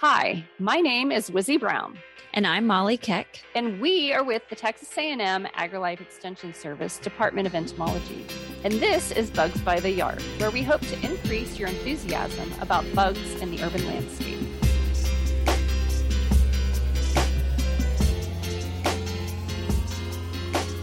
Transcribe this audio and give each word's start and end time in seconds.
Hi, 0.00 0.44
my 0.58 0.80
name 0.80 1.10
is 1.10 1.30
Wizzie 1.30 1.56
Brown, 1.56 1.98
And 2.34 2.46
I'm 2.46 2.66
Molly 2.66 2.98
Keck. 2.98 3.42
and 3.54 3.80
we 3.80 4.12
are 4.12 4.22
with 4.22 4.46
the 4.50 4.54
Texas 4.54 4.90
A&M 4.98 5.46
AgriLife 5.56 6.02
Extension 6.02 6.52
Service 6.52 6.98
Department 6.98 7.46
of 7.46 7.54
Entomology. 7.54 8.26
And 8.62 8.74
this 8.74 9.10
is 9.12 9.30
Bugs 9.30 9.60
by 9.62 9.80
the 9.80 9.90
Yard, 9.90 10.20
where 10.36 10.50
we 10.50 10.62
hope 10.62 10.82
to 10.82 11.00
increase 11.00 11.58
your 11.58 11.70
enthusiasm 11.70 12.52
about 12.60 12.84
bugs 12.94 13.40
in 13.40 13.50
the 13.50 13.62
urban 13.62 13.86
landscape. 13.86 14.36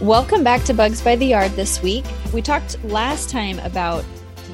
Welcome 0.00 0.42
back 0.44 0.64
to 0.64 0.74
Bugs 0.74 1.00
by 1.00 1.16
the 1.16 1.26
Yard 1.26 1.52
this 1.52 1.80
week. 1.82 2.04
We 2.32 2.42
talked 2.42 2.82
last 2.84 3.30
time 3.30 3.58
about 3.60 4.02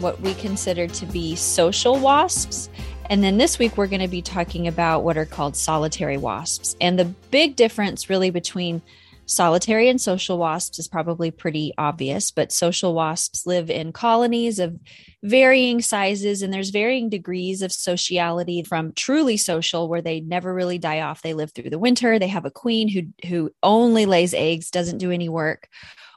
what 0.01 0.21
we 0.21 0.35
consider 0.35 0.87
to 0.87 1.07
be 1.07 1.35
social 1.35 1.99
wasps. 1.99 2.69
And 3.11 3.25
then 3.25 3.39
this 3.39 3.59
week, 3.59 3.77
we're 3.77 3.89
going 3.89 4.03
to 4.03 4.09
be 4.09 4.23
talking 4.23 4.69
about 4.69 5.03
what 5.03 5.19
are 5.19 5.27
called 5.27 5.57
solitary 5.57 6.17
wasps. 6.17 6.77
And 6.81 6.97
the 6.97 7.07
big 7.07 7.57
difference, 7.57 8.09
really, 8.09 8.31
between 8.31 8.83
solitary 9.27 9.89
and 9.89 10.01
social 10.01 10.39
wasps 10.39 10.79
is 10.79 10.87
probably 10.87 11.33
pretty 11.33 11.75
obvious, 11.77 12.31
but 12.31 12.53
social 12.53 12.95
wasps 12.95 13.47
live 13.47 13.69
in 13.69 13.93
colonies 13.93 14.61
of 14.61 14.79
varying 15.25 15.83
sizes 15.83 16.43
and 16.43 16.55
there's 16.55 16.71
varying 16.71 17.09
degrees 17.09 17.63
of 17.63 17.73
sociality 17.73 18.63
from 18.63 18.93
truly 18.93 19.37
social 19.37 19.89
where 19.89 20.03
they 20.03 20.21
never 20.21 20.55
really 20.55 20.79
die 20.79 21.01
off. 21.01 21.21
They 21.21 21.35
live 21.35 21.51
through 21.51 21.71
the 21.71 21.81
winter 21.81 22.17
they 22.21 22.29
have 22.29 22.45
a 22.45 22.51
queen 22.51 22.89
who 22.89 23.29
who 23.29 23.51
only 23.61 24.07
lays 24.07 24.35
eggs 24.35 24.71
doesn't 24.71 24.99
do 24.99 25.11
any 25.11 25.29
work. 25.29 25.69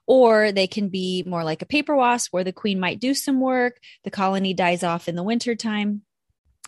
Or 0.05 0.51
they 0.51 0.67
can 0.67 0.89
be 0.89 1.23
more 1.25 1.43
like 1.43 1.63
a 1.63 1.67
paper 1.67 1.95
wasp 1.95 2.33
where 2.33 2.43
the 2.43 2.53
queen 2.53 2.79
might 2.79 2.99
do 2.99 3.15
some 3.15 3.39
work 3.39 3.79
the 4.03 4.11
colony 4.11 4.53
dies 4.53 4.83
off 4.83 5.07
in 5.07 5.15
the 5.15 5.23
wintertime 5.23 6.03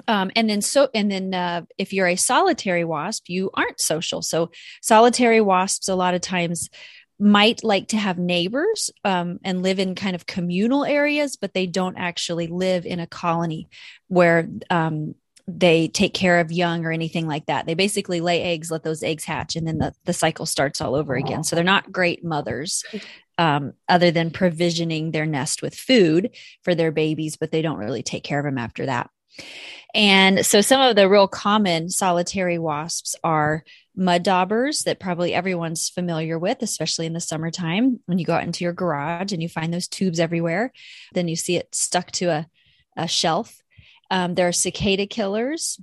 um, 0.07 0.31
and 0.35 0.49
then 0.49 0.61
so 0.61 0.89
and 0.93 1.11
then 1.11 1.33
uh, 1.33 1.61
if 1.77 1.93
you're 1.93 2.07
a 2.07 2.15
solitary 2.15 2.83
wasp 2.83 3.25
you 3.27 3.49
aren't 3.53 3.79
social. 3.79 4.21
So 4.21 4.51
solitary 4.81 5.41
wasps 5.41 5.87
a 5.87 5.95
lot 5.95 6.13
of 6.13 6.21
times 6.21 6.69
might 7.17 7.63
like 7.63 7.87
to 7.89 7.97
have 7.97 8.17
neighbors 8.17 8.91
um, 9.05 9.39
and 9.43 9.63
live 9.63 9.79
in 9.79 9.95
kind 9.95 10.15
of 10.15 10.25
communal 10.25 10.83
areas 10.83 11.37
but 11.37 11.53
they 11.53 11.65
don't 11.65 11.97
actually 11.97 12.47
live 12.47 12.85
in 12.85 12.99
a 12.99 13.07
colony 13.07 13.69
where 14.09 14.49
um, 14.69 15.15
they 15.47 15.87
take 15.87 16.13
care 16.13 16.39
of 16.39 16.51
young 16.51 16.85
or 16.85 16.91
anything 16.91 17.27
like 17.27 17.45
that. 17.45 17.67
They 17.67 17.75
basically 17.75 18.19
lay 18.19 18.41
eggs 18.41 18.71
let 18.71 18.83
those 18.83 19.03
eggs 19.03 19.23
hatch 19.23 19.55
and 19.55 19.65
then 19.65 19.77
the, 19.77 19.93
the 20.03 20.13
cycle 20.13 20.45
starts 20.45 20.81
all 20.81 20.95
over 20.95 21.15
again. 21.15 21.43
So 21.43 21.55
they're 21.55 21.63
not 21.63 21.91
great 21.91 22.23
mothers 22.23 22.83
um, 23.37 23.73
other 23.87 24.11
than 24.11 24.31
provisioning 24.31 25.11
their 25.11 25.25
nest 25.25 25.61
with 25.61 25.75
food 25.75 26.35
for 26.63 26.75
their 26.75 26.91
babies 26.91 27.37
but 27.37 27.51
they 27.51 27.61
don't 27.61 27.77
really 27.77 28.03
take 28.03 28.23
care 28.23 28.39
of 28.39 28.45
them 28.45 28.57
after 28.57 28.85
that 28.85 29.09
and 29.95 30.45
so 30.45 30.59
some 30.59 30.81
of 30.81 30.97
the 30.97 31.07
real 31.07 31.27
common 31.29 31.89
solitary 31.89 32.59
wasps 32.59 33.15
are 33.23 33.63
mud 33.95 34.23
daubers 34.23 34.83
that 34.83 34.99
probably 34.99 35.33
everyone's 35.33 35.87
familiar 35.87 36.37
with, 36.37 36.61
especially 36.61 37.05
in 37.05 37.13
the 37.13 37.21
summertime 37.21 38.01
when 38.05 38.19
you 38.19 38.25
go 38.25 38.33
out 38.33 38.43
into 38.43 38.65
your 38.65 38.73
garage 38.73 39.31
and 39.31 39.41
you 39.41 39.47
find 39.47 39.73
those 39.73 39.87
tubes 39.87 40.19
everywhere. 40.19 40.73
Then 41.13 41.29
you 41.29 41.37
see 41.37 41.55
it 41.55 41.73
stuck 41.73 42.11
to 42.11 42.25
a, 42.25 42.47
a 42.97 43.07
shelf. 43.07 43.63
Um, 44.11 44.35
there 44.35 44.49
are 44.49 44.51
cicada 44.51 45.07
killers, 45.07 45.79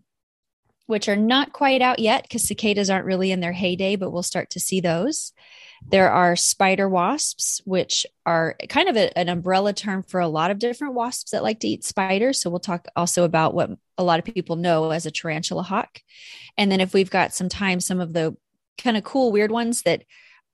which 0.87 1.09
are 1.09 1.17
not 1.17 1.55
quite 1.55 1.81
out 1.81 1.99
yet 1.99 2.23
because 2.23 2.47
cicadas 2.47 2.91
aren't 2.91 3.07
really 3.07 3.33
in 3.33 3.41
their 3.41 3.53
heyday, 3.53 3.97
but 3.97 4.11
we'll 4.11 4.23
start 4.23 4.51
to 4.51 4.61
see 4.61 4.83
those. 4.83 5.33
There 5.88 6.11
are 6.11 6.36
spider 6.36 6.88
wasps, 6.88 7.61
which 7.64 8.06
are 8.25 8.56
kind 8.69 8.88
of 8.88 8.97
a, 8.97 9.16
an 9.19 9.28
umbrella 9.28 9.72
term 9.72 10.02
for 10.02 10.20
a 10.20 10.28
lot 10.28 10.50
of 10.50 10.58
different 10.58 10.94
wasps 10.94 11.33
that 11.33 11.42
like 11.42 11.61
to 11.61 11.69
eat 11.69 11.84
spiders. 11.84 12.41
So 12.41 12.48
we'll 12.48 12.61
talk 12.61 12.88
also 12.97 13.25
about 13.25 13.55
what 13.55 13.70
a 13.98 14.05
lot 14.05 14.19
of 14.19 14.25
people 14.25 14.56
know 14.56 14.91
as 14.91 15.05
a 15.05 15.10
tarantula 15.10 15.62
hawk. 15.62 16.00
And 16.56 16.72
then 16.72 16.80
if 16.80 16.94
we've 16.94 17.10
got 17.10 17.34
some 17.34 17.48
time, 17.48 17.80
some 17.80 18.00
of 18.00 18.12
the 18.12 18.37
kind 18.78 18.97
of 18.97 19.04
cool, 19.04 19.32
weird 19.32 19.50
ones 19.50 19.82
that 19.82 20.04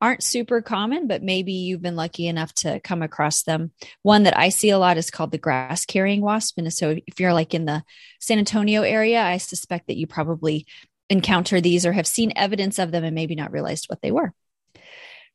aren't 0.00 0.22
super 0.22 0.62
common, 0.62 1.06
but 1.08 1.22
maybe 1.22 1.52
you've 1.52 1.82
been 1.82 1.96
lucky 1.96 2.28
enough 2.28 2.52
to 2.54 2.80
come 2.80 3.02
across 3.02 3.42
them. 3.42 3.72
One 4.02 4.24
that 4.24 4.38
I 4.38 4.48
see 4.48 4.70
a 4.70 4.78
lot 4.78 4.96
is 4.96 5.10
called 5.10 5.32
the 5.32 5.38
grass 5.38 5.84
carrying 5.84 6.20
wasp. 6.20 6.58
And 6.58 6.72
so 6.72 6.96
if 7.06 7.18
you're 7.18 7.32
like 7.32 7.54
in 7.54 7.64
the 7.64 7.82
San 8.20 8.38
Antonio 8.38 8.82
area, 8.82 9.22
I 9.22 9.38
suspect 9.38 9.88
that 9.88 9.96
you 9.96 10.06
probably 10.06 10.66
encounter 11.10 11.60
these 11.60 11.84
or 11.84 11.92
have 11.92 12.06
seen 12.06 12.32
evidence 12.36 12.78
of 12.78 12.92
them 12.92 13.02
and 13.02 13.14
maybe 13.14 13.34
not 13.34 13.52
realized 13.52 13.86
what 13.88 14.00
they 14.02 14.12
were. 14.12 14.32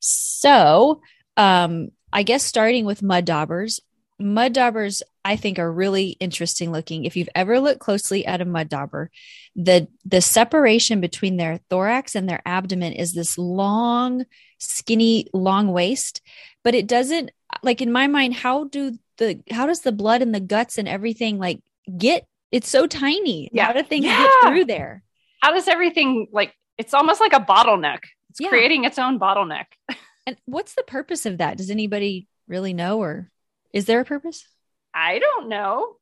So, 0.06 1.00
um, 1.36 1.88
I 2.12 2.22
guess 2.22 2.44
starting 2.44 2.84
with 2.84 3.02
mud 3.02 3.24
daubers, 3.24 3.80
mud 4.18 4.52
daubers 4.52 5.02
I 5.24 5.36
think 5.36 5.58
are 5.58 5.72
really 5.72 6.10
interesting 6.20 6.70
looking. 6.70 7.06
If 7.06 7.16
you've 7.16 7.30
ever 7.34 7.58
looked 7.58 7.80
closely 7.80 8.26
at 8.26 8.42
a 8.42 8.44
mud 8.44 8.68
dauber, 8.68 9.10
the 9.56 9.88
the 10.04 10.20
separation 10.20 11.00
between 11.00 11.38
their 11.38 11.60
thorax 11.70 12.14
and 12.14 12.28
their 12.28 12.42
abdomen 12.44 12.92
is 12.92 13.14
this 13.14 13.38
long, 13.38 14.24
skinny, 14.58 15.28
long 15.32 15.72
waist, 15.72 16.20
but 16.62 16.74
it 16.74 16.86
doesn't 16.86 17.30
like 17.62 17.80
in 17.80 17.90
my 17.90 18.06
mind. 18.06 18.34
How 18.34 18.64
do 18.64 18.98
the 19.16 19.40
how 19.50 19.66
does 19.66 19.80
the 19.80 19.92
blood 19.92 20.20
and 20.20 20.34
the 20.34 20.40
guts 20.40 20.76
and 20.76 20.86
everything 20.86 21.38
like 21.38 21.60
get? 21.96 22.26
It's 22.52 22.68
so 22.68 22.86
tiny. 22.86 23.48
Yeah. 23.52 23.64
How 23.66 23.72
do 23.72 23.82
things 23.82 24.04
Yeah. 24.04 24.22
get 24.22 24.50
through 24.50 24.64
there? 24.66 25.02
How 25.40 25.52
does 25.52 25.66
everything 25.66 26.28
like 26.30 26.54
it's 26.76 26.92
almost 26.92 27.20
like 27.20 27.32
a 27.32 27.40
bottleneck? 27.40 28.00
It's 28.34 28.40
Yeah. 28.40 28.48
creating 28.48 28.84
its 28.84 28.98
own 28.98 29.18
bottleneck. 29.18 29.66
And 30.26 30.38
what's 30.46 30.74
the 30.74 30.82
purpose 30.82 31.26
of 31.26 31.36
that? 31.36 31.58
Does 31.58 31.68
anybody 31.68 32.28
really 32.48 32.72
know, 32.72 32.98
or 33.02 33.30
is 33.74 33.84
there 33.84 34.00
a 34.00 34.06
purpose? 34.06 34.46
I 34.94 35.18
don't 35.18 35.50
know. 35.50 35.96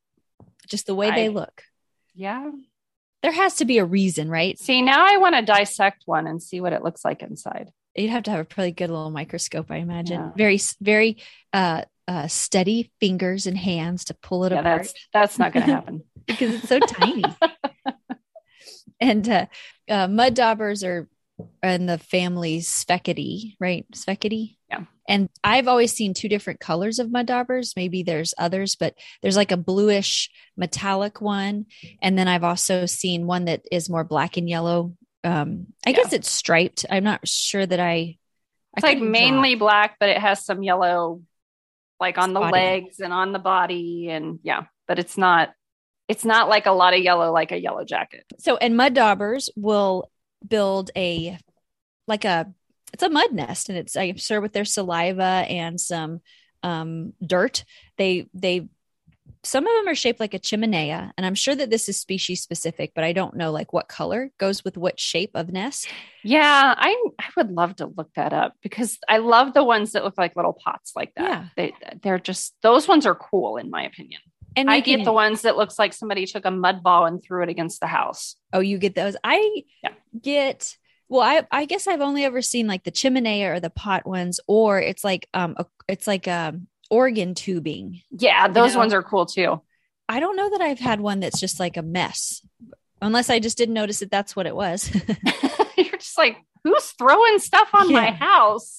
Just 0.68 0.86
the 0.86 0.94
way 0.94 1.08
I- 1.08 1.14
they 1.16 1.28
look. 1.28 1.64
Yeah. 2.14 2.52
There 3.24 3.32
has 3.32 3.56
to 3.56 3.64
be 3.64 3.78
a 3.78 3.84
reason, 3.84 4.30
right? 4.30 4.56
See, 4.60 4.80
now 4.80 5.04
I 5.04 5.16
want 5.16 5.34
to 5.34 5.42
dissect 5.42 6.04
one 6.06 6.28
and 6.28 6.40
see 6.40 6.60
what 6.60 6.72
it 6.72 6.84
looks 6.84 7.04
like 7.04 7.20
inside. 7.22 7.72
You'd 7.96 8.10
have 8.10 8.22
to 8.22 8.30
have 8.30 8.38
a 8.38 8.44
pretty 8.44 8.70
good 8.70 8.90
little 8.90 9.10
microscope, 9.10 9.72
I 9.72 9.78
imagine. 9.78 10.20
Yeah. 10.20 10.30
Very, 10.36 10.60
very 10.80 11.16
uh, 11.52 11.82
uh, 12.06 12.28
steady 12.28 12.92
fingers 13.00 13.48
and 13.48 13.58
hands 13.58 14.04
to 14.04 14.14
pull 14.14 14.44
it 14.44 14.52
Yeah, 14.52 14.60
apart 14.60 14.82
that's 14.82 14.94
that's 15.12 15.38
not 15.40 15.52
going 15.52 15.66
to 15.66 15.72
happen. 15.72 16.04
because 16.28 16.54
it's 16.54 16.68
so 16.68 16.78
tiny. 16.78 17.24
and 19.00 19.28
uh, 19.28 19.46
uh, 19.88 20.06
mud 20.06 20.34
daubers 20.34 20.84
are 20.84 21.08
in 21.62 21.86
the 21.86 21.98
family 21.98 22.58
Sphecidae, 22.60 23.54
right? 23.58 23.86
Sphecidae. 23.92 24.56
Yeah. 24.70 24.84
And 25.08 25.28
I've 25.42 25.68
always 25.68 25.92
seen 25.92 26.14
two 26.14 26.28
different 26.28 26.60
colors 26.60 26.98
of 26.98 27.10
mud 27.10 27.26
daubers. 27.26 27.74
Maybe 27.76 28.02
there's 28.02 28.34
others, 28.38 28.76
but 28.76 28.94
there's 29.20 29.36
like 29.36 29.50
a 29.52 29.56
bluish 29.56 30.30
metallic 30.56 31.20
one. 31.20 31.66
And 32.00 32.16
then 32.16 32.28
I've 32.28 32.44
also 32.44 32.86
seen 32.86 33.26
one 33.26 33.46
that 33.46 33.62
is 33.72 33.90
more 33.90 34.04
black 34.04 34.36
and 34.36 34.48
yellow. 34.48 34.94
Um, 35.24 35.66
I 35.86 35.90
Yeah. 35.90 35.96
guess 35.96 36.12
it's 36.12 36.30
striped. 36.30 36.86
I'm 36.90 37.04
not 37.04 37.26
sure 37.26 37.64
that 37.66 37.80
I. 37.80 38.18
It's 38.76 38.84
I 38.84 38.88
like 38.88 38.98
couldn't 38.98 39.12
draw. 39.12 39.20
mainly 39.20 39.54
black, 39.56 39.96
but 40.00 40.08
it 40.08 40.18
has 40.18 40.44
some 40.44 40.62
yellow, 40.62 41.22
like 42.00 42.16
on 42.18 42.32
the 42.32 42.40
Spotted. 42.40 42.52
legs 42.52 43.00
and 43.00 43.12
on 43.12 43.32
the 43.32 43.38
body, 43.38 44.08
and 44.08 44.38
yeah. 44.42 44.62
But 44.88 44.98
it's 44.98 45.18
not. 45.18 45.50
It's 46.08 46.24
not 46.24 46.48
like 46.48 46.66
a 46.66 46.72
lot 46.72 46.94
of 46.94 47.00
yellow, 47.00 47.32
like 47.32 47.52
a 47.52 47.60
yellow 47.60 47.84
jacket. 47.84 48.24
so 48.38 48.56
and 48.56 48.76
mud 48.76 48.94
daubers 48.94 49.48
will 49.56 50.10
build 50.48 50.90
a 50.96 51.38
like 52.06 52.24
a 52.24 52.52
it's 52.92 53.02
a 53.02 53.08
mud 53.08 53.32
nest 53.32 53.68
and 53.68 53.78
it's 53.78 53.96
i'm 53.96 54.16
sure 54.16 54.40
with 54.40 54.52
their 54.52 54.64
saliva 54.64 55.22
and 55.48 55.80
some 55.80 56.20
um 56.62 57.12
dirt 57.24 57.64
they 57.96 58.28
they 58.34 58.68
some 59.44 59.66
of 59.66 59.72
them 59.72 59.88
are 59.88 59.94
shaped 59.94 60.20
like 60.20 60.34
a 60.34 60.38
chimenea 60.38 61.10
and 61.16 61.26
i'm 61.26 61.34
sure 61.34 61.54
that 61.54 61.70
this 61.70 61.88
is 61.88 61.98
species 61.98 62.42
specific 62.42 62.92
but 62.94 63.04
i 63.04 63.12
don't 63.12 63.36
know 63.36 63.50
like 63.50 63.72
what 63.72 63.88
color 63.88 64.30
goes 64.38 64.64
with 64.64 64.76
what 64.76 65.00
shape 65.00 65.30
of 65.34 65.52
nest 65.52 65.88
Yeah, 66.24 66.74
I 66.76 66.94
I 67.18 67.24
would 67.36 67.50
love 67.50 67.76
to 67.76 67.86
look 67.86 68.10
that 68.14 68.32
up 68.32 68.54
because 68.62 68.98
I 69.08 69.18
love 69.18 69.54
the 69.54 69.64
ones 69.64 69.92
that 69.92 70.04
look 70.04 70.16
like 70.16 70.36
little 70.36 70.52
pots 70.52 70.92
like 70.94 71.12
that. 71.16 71.24
Yeah. 71.28 71.44
They 71.56 71.72
they're 72.00 72.20
just 72.20 72.54
those 72.62 72.86
ones 72.86 73.06
are 73.06 73.14
cool 73.16 73.56
in 73.56 73.70
my 73.70 73.82
opinion. 73.84 74.20
And 74.56 74.70
I 74.70 74.80
get 74.80 74.96
can- 74.96 75.04
the 75.04 75.12
ones 75.12 75.42
that 75.42 75.56
looks 75.56 75.78
like 75.78 75.92
somebody 75.92 76.26
took 76.26 76.44
a 76.44 76.50
mud 76.50 76.82
ball 76.82 77.06
and 77.06 77.22
threw 77.22 77.42
it 77.42 77.48
against 77.48 77.80
the 77.80 77.86
house. 77.86 78.36
oh 78.52 78.60
you 78.60 78.78
get 78.78 78.94
those 78.94 79.16
i 79.24 79.62
Yeah. 79.82 79.90
get 80.20 80.76
well 81.08 81.22
i 81.22 81.46
i 81.50 81.64
guess 81.64 81.86
i've 81.86 82.00
only 82.00 82.24
ever 82.24 82.42
seen 82.42 82.66
like 82.66 82.84
the 82.84 82.90
chimenea 82.92 83.54
or 83.54 83.60
the 83.60 83.70
pot 83.70 84.06
ones 84.06 84.40
or 84.46 84.80
it's 84.80 85.04
like 85.04 85.28
um 85.34 85.54
a, 85.58 85.66
it's 85.88 86.06
like 86.06 86.26
um 86.28 86.66
organ 86.90 87.34
tubing 87.34 88.02
Yeah, 88.10 88.48
those 88.48 88.72
know? 88.74 88.80
ones 88.80 88.92
are 88.92 89.02
cool 89.02 89.24
too. 89.26 89.62
I 90.08 90.20
don't 90.20 90.36
know 90.36 90.50
that 90.50 90.60
I've 90.60 90.78
had 90.80 91.00
one 91.00 91.20
that's 91.20 91.40
just 91.40 91.58
like 91.58 91.78
a 91.78 91.82
mess, 91.82 92.44
unless 93.00 93.30
I 93.30 93.38
just 93.38 93.56
didn't 93.56 93.72
notice 93.74 94.00
that 94.00 94.10
that's 94.10 94.36
what 94.36 94.46
it 94.46 94.54
was. 94.54 94.90
You're 95.78 95.96
just 95.96 96.18
like, 96.18 96.36
who's 96.64 96.90
throwing 96.98 97.38
stuff 97.38 97.70
on 97.72 97.90
my 97.92 98.10
house? 98.10 98.78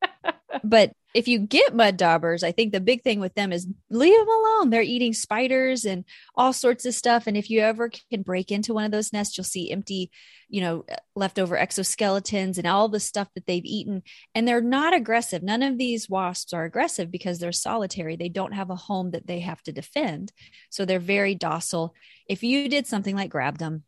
but 0.64 0.92
if 1.12 1.26
you 1.26 1.40
get 1.40 1.74
mud 1.74 1.96
daubers, 1.96 2.44
I 2.44 2.52
think 2.52 2.72
the 2.72 2.80
big 2.80 3.02
thing 3.02 3.18
with 3.18 3.34
them 3.34 3.52
is 3.52 3.66
leave 3.90 4.18
them 4.18 4.28
alone. 4.28 4.70
They're 4.70 4.82
eating 4.82 5.12
spiders 5.12 5.84
and 5.84 6.04
all 6.36 6.52
sorts 6.52 6.86
of 6.86 6.94
stuff. 6.94 7.26
And 7.26 7.36
if 7.36 7.50
you 7.50 7.60
ever 7.60 7.90
can 8.10 8.22
break 8.22 8.52
into 8.52 8.74
one 8.74 8.84
of 8.84 8.92
those 8.92 9.12
nests, 9.12 9.36
you'll 9.36 9.44
see 9.44 9.72
empty, 9.72 10.10
you 10.48 10.60
know, 10.60 10.84
leftover 11.16 11.56
exoskeletons 11.56 12.58
and 12.58 12.66
all 12.66 12.88
the 12.88 13.00
stuff 13.00 13.28
that 13.34 13.46
they've 13.46 13.64
eaten. 13.64 14.02
And 14.34 14.46
they're 14.46 14.60
not 14.60 14.94
aggressive. 14.94 15.42
None 15.42 15.64
of 15.64 15.78
these 15.78 16.08
wasps 16.08 16.52
are 16.52 16.64
aggressive 16.64 17.10
because 17.10 17.38
they're 17.40 17.52
solitary. 17.52 18.14
They 18.14 18.28
don't 18.28 18.52
have 18.52 18.70
a 18.70 18.76
home 18.76 19.10
that 19.10 19.26
they 19.26 19.40
have 19.40 19.62
to 19.62 19.72
defend. 19.72 20.32
So 20.70 20.84
they're 20.84 21.00
very 21.00 21.34
docile. 21.34 21.94
If 22.28 22.44
you 22.44 22.68
did 22.68 22.86
something 22.86 23.16
like 23.16 23.30
grab 23.30 23.58
them, 23.58 23.82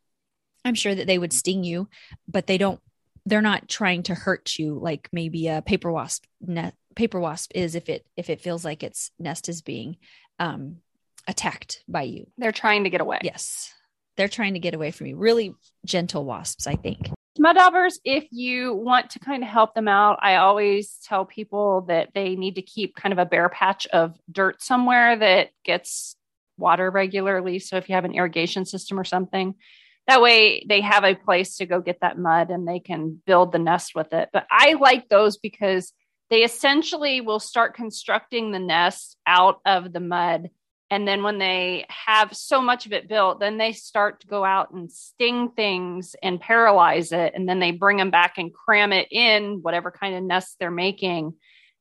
I'm 0.65 0.75
sure 0.75 0.93
that 0.93 1.07
they 1.07 1.17
would 1.17 1.33
sting 1.33 1.63
you, 1.63 1.87
but 2.27 2.47
they 2.47 2.57
don't 2.57 2.81
they're 3.25 3.41
not 3.41 3.69
trying 3.69 4.03
to 4.03 4.15
hurt 4.15 4.57
you 4.59 4.77
like 4.81 5.07
maybe 5.11 5.47
a 5.47 5.61
paper 5.61 5.91
wasp 5.91 6.25
net 6.41 6.75
paper 6.95 7.19
wasp 7.19 7.51
is 7.55 7.75
if 7.75 7.89
it 7.89 8.05
if 8.15 8.29
it 8.29 8.41
feels 8.41 8.63
like 8.63 8.83
its 8.83 9.11
nest 9.19 9.49
is 9.49 9.61
being 9.61 9.97
um 10.39 10.77
attacked 11.27 11.83
by 11.87 12.03
you. 12.03 12.27
They're 12.37 12.51
trying 12.51 12.83
to 12.83 12.89
get 12.89 13.01
away. 13.01 13.19
Yes. 13.23 13.73
They're 14.17 14.27
trying 14.27 14.53
to 14.53 14.59
get 14.59 14.75
away 14.75 14.91
from 14.91 15.07
you. 15.07 15.15
Really 15.15 15.55
gentle 15.85 16.25
wasps, 16.25 16.67
I 16.67 16.75
think. 16.75 17.09
Mud 17.39 17.55
daubers, 17.55 17.99
if 18.05 18.27
you 18.29 18.75
want 18.75 19.11
to 19.11 19.19
kind 19.19 19.41
of 19.41 19.49
help 19.49 19.73
them 19.73 19.87
out, 19.87 20.19
I 20.21 20.35
always 20.35 20.97
tell 21.03 21.25
people 21.25 21.81
that 21.87 22.09
they 22.13 22.35
need 22.35 22.55
to 22.55 22.61
keep 22.61 22.95
kind 22.95 23.11
of 23.11 23.17
a 23.17 23.25
bare 23.25 23.49
patch 23.49 23.87
of 23.87 24.15
dirt 24.31 24.61
somewhere 24.61 25.17
that 25.17 25.49
gets 25.63 26.15
water 26.57 26.91
regularly. 26.91 27.57
So 27.57 27.77
if 27.77 27.89
you 27.89 27.95
have 27.95 28.05
an 28.05 28.13
irrigation 28.13 28.65
system 28.65 28.99
or 28.99 29.03
something, 29.03 29.55
that 30.07 30.21
way 30.21 30.63
they 30.69 30.81
have 30.81 31.03
a 31.03 31.15
place 31.15 31.57
to 31.57 31.65
go 31.65 31.81
get 31.81 32.01
that 32.01 32.19
mud 32.19 32.51
and 32.51 32.67
they 32.67 32.79
can 32.79 33.19
build 33.25 33.51
the 33.51 33.59
nest 33.59 33.95
with 33.95 34.13
it. 34.13 34.29
But 34.31 34.45
I 34.51 34.73
like 34.73 35.09
those 35.09 35.37
because 35.37 35.91
they 36.29 36.43
essentially 36.43 37.21
will 37.21 37.39
start 37.39 37.75
constructing 37.75 38.51
the 38.51 38.59
nest 38.59 39.17
out 39.25 39.59
of 39.65 39.93
the 39.93 39.99
mud 39.99 40.49
and 40.93 41.07
then 41.07 41.23
when 41.23 41.39
they 41.39 41.87
have 41.89 42.35
so 42.35 42.61
much 42.61 42.85
of 42.85 42.93
it 42.93 43.07
built, 43.07 43.39
then 43.39 43.57
they 43.57 43.71
start 43.71 44.19
to 44.19 44.27
go 44.27 44.45
out 44.45 44.69
and 44.69 44.91
sting 44.91 45.49
things 45.49 46.15
and 46.21 46.39
paralyze 46.39 47.11
it. 47.11 47.33
And 47.33 47.49
then 47.49 47.59
they 47.59 47.71
bring 47.71 47.97
them 47.97 48.11
back 48.11 48.37
and 48.37 48.53
cram 48.53 48.93
it 48.93 49.07
in 49.09 49.63
whatever 49.63 49.89
kind 49.89 50.13
of 50.13 50.21
nest 50.21 50.57
they're 50.59 50.69
making. 50.69 51.33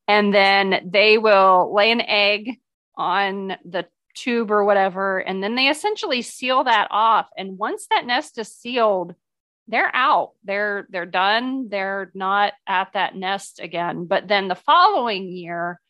And 0.09 0.33
then 0.33 0.89
they 0.91 1.19
will 1.19 1.75
lay 1.75 1.91
an 1.91 2.01
egg 2.01 2.59
on 2.97 3.55
the 3.67 3.85
tube 4.15 4.51
or 4.51 4.65
whatever. 4.65 5.19
And 5.19 5.43
then 5.43 5.57
they 5.57 5.69
essentially 5.69 6.23
seal 6.23 6.65
that 6.65 6.89
off. 6.91 7.29
And 7.37 7.59
once 7.59 7.89
that 7.91 8.07
nest 8.07 8.39
is 8.39 8.49
sealed, 8.49 9.15
they're 9.73 9.91
out. 9.95 10.33
They're 10.45 10.87
they're 10.91 11.07
done. 11.07 11.69
They're 11.71 12.11
not 12.15 12.53
at 12.67 12.93
that 12.93 13.17
nest 13.17 13.59
again. 13.59 14.05
But 14.05 14.29
then 14.29 14.47
the 14.47 14.55
following 14.55 15.29
year, 15.29 15.81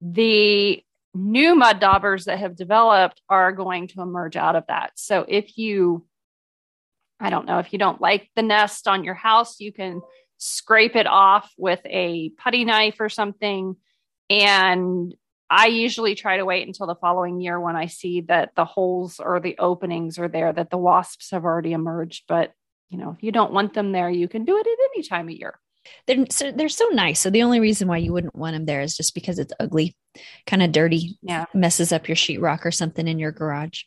the 0.00 0.82
new 1.12 1.54
mud 1.56 1.80
daubers 1.80 2.26
that 2.26 2.38
have 2.38 2.56
developed 2.56 3.20
are 3.28 3.52
going 3.52 3.88
to 3.88 4.00
emerge 4.00 4.36
out 4.36 4.54
of 4.54 4.64
that. 4.68 4.92
So 4.94 5.26
if 5.28 5.58
you, 5.58 6.06
I 7.20 7.30
don't 7.30 7.46
know, 7.46 7.58
if 7.58 7.72
you 7.72 7.78
don't 7.80 8.00
like 8.00 8.30
the 8.36 8.42
nest 8.42 8.86
on 8.86 9.04
your 9.04 9.14
house, 9.14 9.58
you 9.60 9.72
can 9.72 10.02
scrape 10.38 10.94
it 10.94 11.08
off 11.08 11.52
with 11.58 11.80
a 11.84 12.30
putty 12.38 12.64
knife 12.64 12.96
or 13.00 13.08
something. 13.08 13.76
And 14.30 15.14
I 15.50 15.66
usually 15.66 16.14
try 16.14 16.36
to 16.36 16.44
wait 16.44 16.66
until 16.66 16.86
the 16.86 16.94
following 16.94 17.40
year 17.40 17.60
when 17.60 17.76
I 17.76 17.86
see 17.86 18.22
that 18.22 18.52
the 18.54 18.64
holes 18.64 19.20
or 19.20 19.40
the 19.40 19.58
openings 19.58 20.18
are 20.18 20.28
there, 20.28 20.52
that 20.52 20.70
the 20.70 20.78
wasps 20.78 21.32
have 21.32 21.44
already 21.44 21.72
emerged. 21.72 22.24
But, 22.28 22.52
you 22.92 22.98
know, 22.98 23.10
if 23.16 23.22
you 23.22 23.32
don't 23.32 23.52
want 23.52 23.72
them 23.72 23.90
there, 23.90 24.10
you 24.10 24.28
can 24.28 24.44
do 24.44 24.58
it 24.58 24.66
at 24.66 24.90
any 24.94 25.02
time 25.02 25.28
of 25.28 25.34
year. 25.34 25.58
They're 26.06 26.26
so, 26.30 26.52
they're 26.52 26.68
so 26.68 26.88
nice. 26.88 27.20
So 27.20 27.30
the 27.30 27.42
only 27.42 27.58
reason 27.58 27.88
why 27.88 27.96
you 27.96 28.12
wouldn't 28.12 28.36
want 28.36 28.54
them 28.54 28.66
there 28.66 28.82
is 28.82 28.96
just 28.96 29.14
because 29.14 29.38
it's 29.38 29.54
ugly, 29.58 29.96
kind 30.46 30.62
of 30.62 30.72
dirty. 30.72 31.18
Yeah, 31.22 31.46
messes 31.54 31.90
up 31.90 32.06
your 32.06 32.16
sheetrock 32.16 32.66
or 32.66 32.70
something 32.70 33.08
in 33.08 33.18
your 33.18 33.32
garage. 33.32 33.84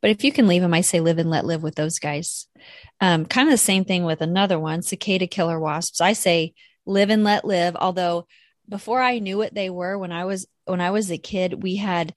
But 0.00 0.10
if 0.10 0.24
you 0.24 0.32
can 0.32 0.46
leave 0.46 0.62
them, 0.62 0.72
I 0.72 0.80
say 0.80 1.00
live 1.00 1.18
and 1.18 1.28
let 1.28 1.44
live 1.44 1.62
with 1.62 1.74
those 1.74 1.98
guys. 1.98 2.46
Um, 3.00 3.26
kind 3.26 3.46
of 3.46 3.52
the 3.52 3.58
same 3.58 3.84
thing 3.84 4.04
with 4.04 4.22
another 4.22 4.58
one, 4.58 4.80
cicada 4.80 5.26
killer 5.26 5.60
wasps. 5.60 6.00
I 6.00 6.14
say 6.14 6.54
live 6.86 7.10
and 7.10 7.24
let 7.24 7.44
live. 7.44 7.76
Although 7.76 8.26
before 8.68 9.02
I 9.02 9.18
knew 9.18 9.36
what 9.36 9.54
they 9.54 9.68
were, 9.68 9.98
when 9.98 10.12
I 10.12 10.24
was 10.24 10.46
when 10.64 10.80
I 10.80 10.92
was 10.92 11.10
a 11.10 11.18
kid, 11.18 11.62
we 11.62 11.76
had 11.76 12.14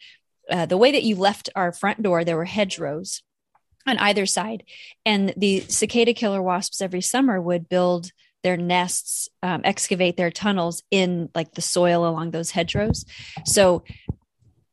uh, 0.49 0.65
the 0.65 0.77
way 0.77 0.94
that 0.94 1.03
you 1.03 1.17
left 1.17 1.49
our 1.53 1.73
front 1.73 2.01
door. 2.01 2.23
There 2.23 2.37
were 2.37 2.45
hedgerows 2.45 3.21
on 3.88 3.98
either 3.98 4.25
side, 4.25 4.63
and 5.06 5.33
the 5.38 5.62
cicada 5.62 6.13
killer 6.13 6.42
wasps 6.42 6.81
every 6.81 7.01
summer 7.01 7.42
would 7.42 7.69
build 7.69 8.12
their 8.44 8.57
nests, 8.57 9.30
um, 9.44 9.62
excavate 9.63 10.18
their 10.18 10.31
tunnels 10.31 10.83
in 10.89 11.30
like 11.36 11.54
the 11.54 11.62
soil 11.62 12.07
along 12.07 12.31
those 12.31 12.51
hedgerows. 12.51 13.06
So 13.45 13.83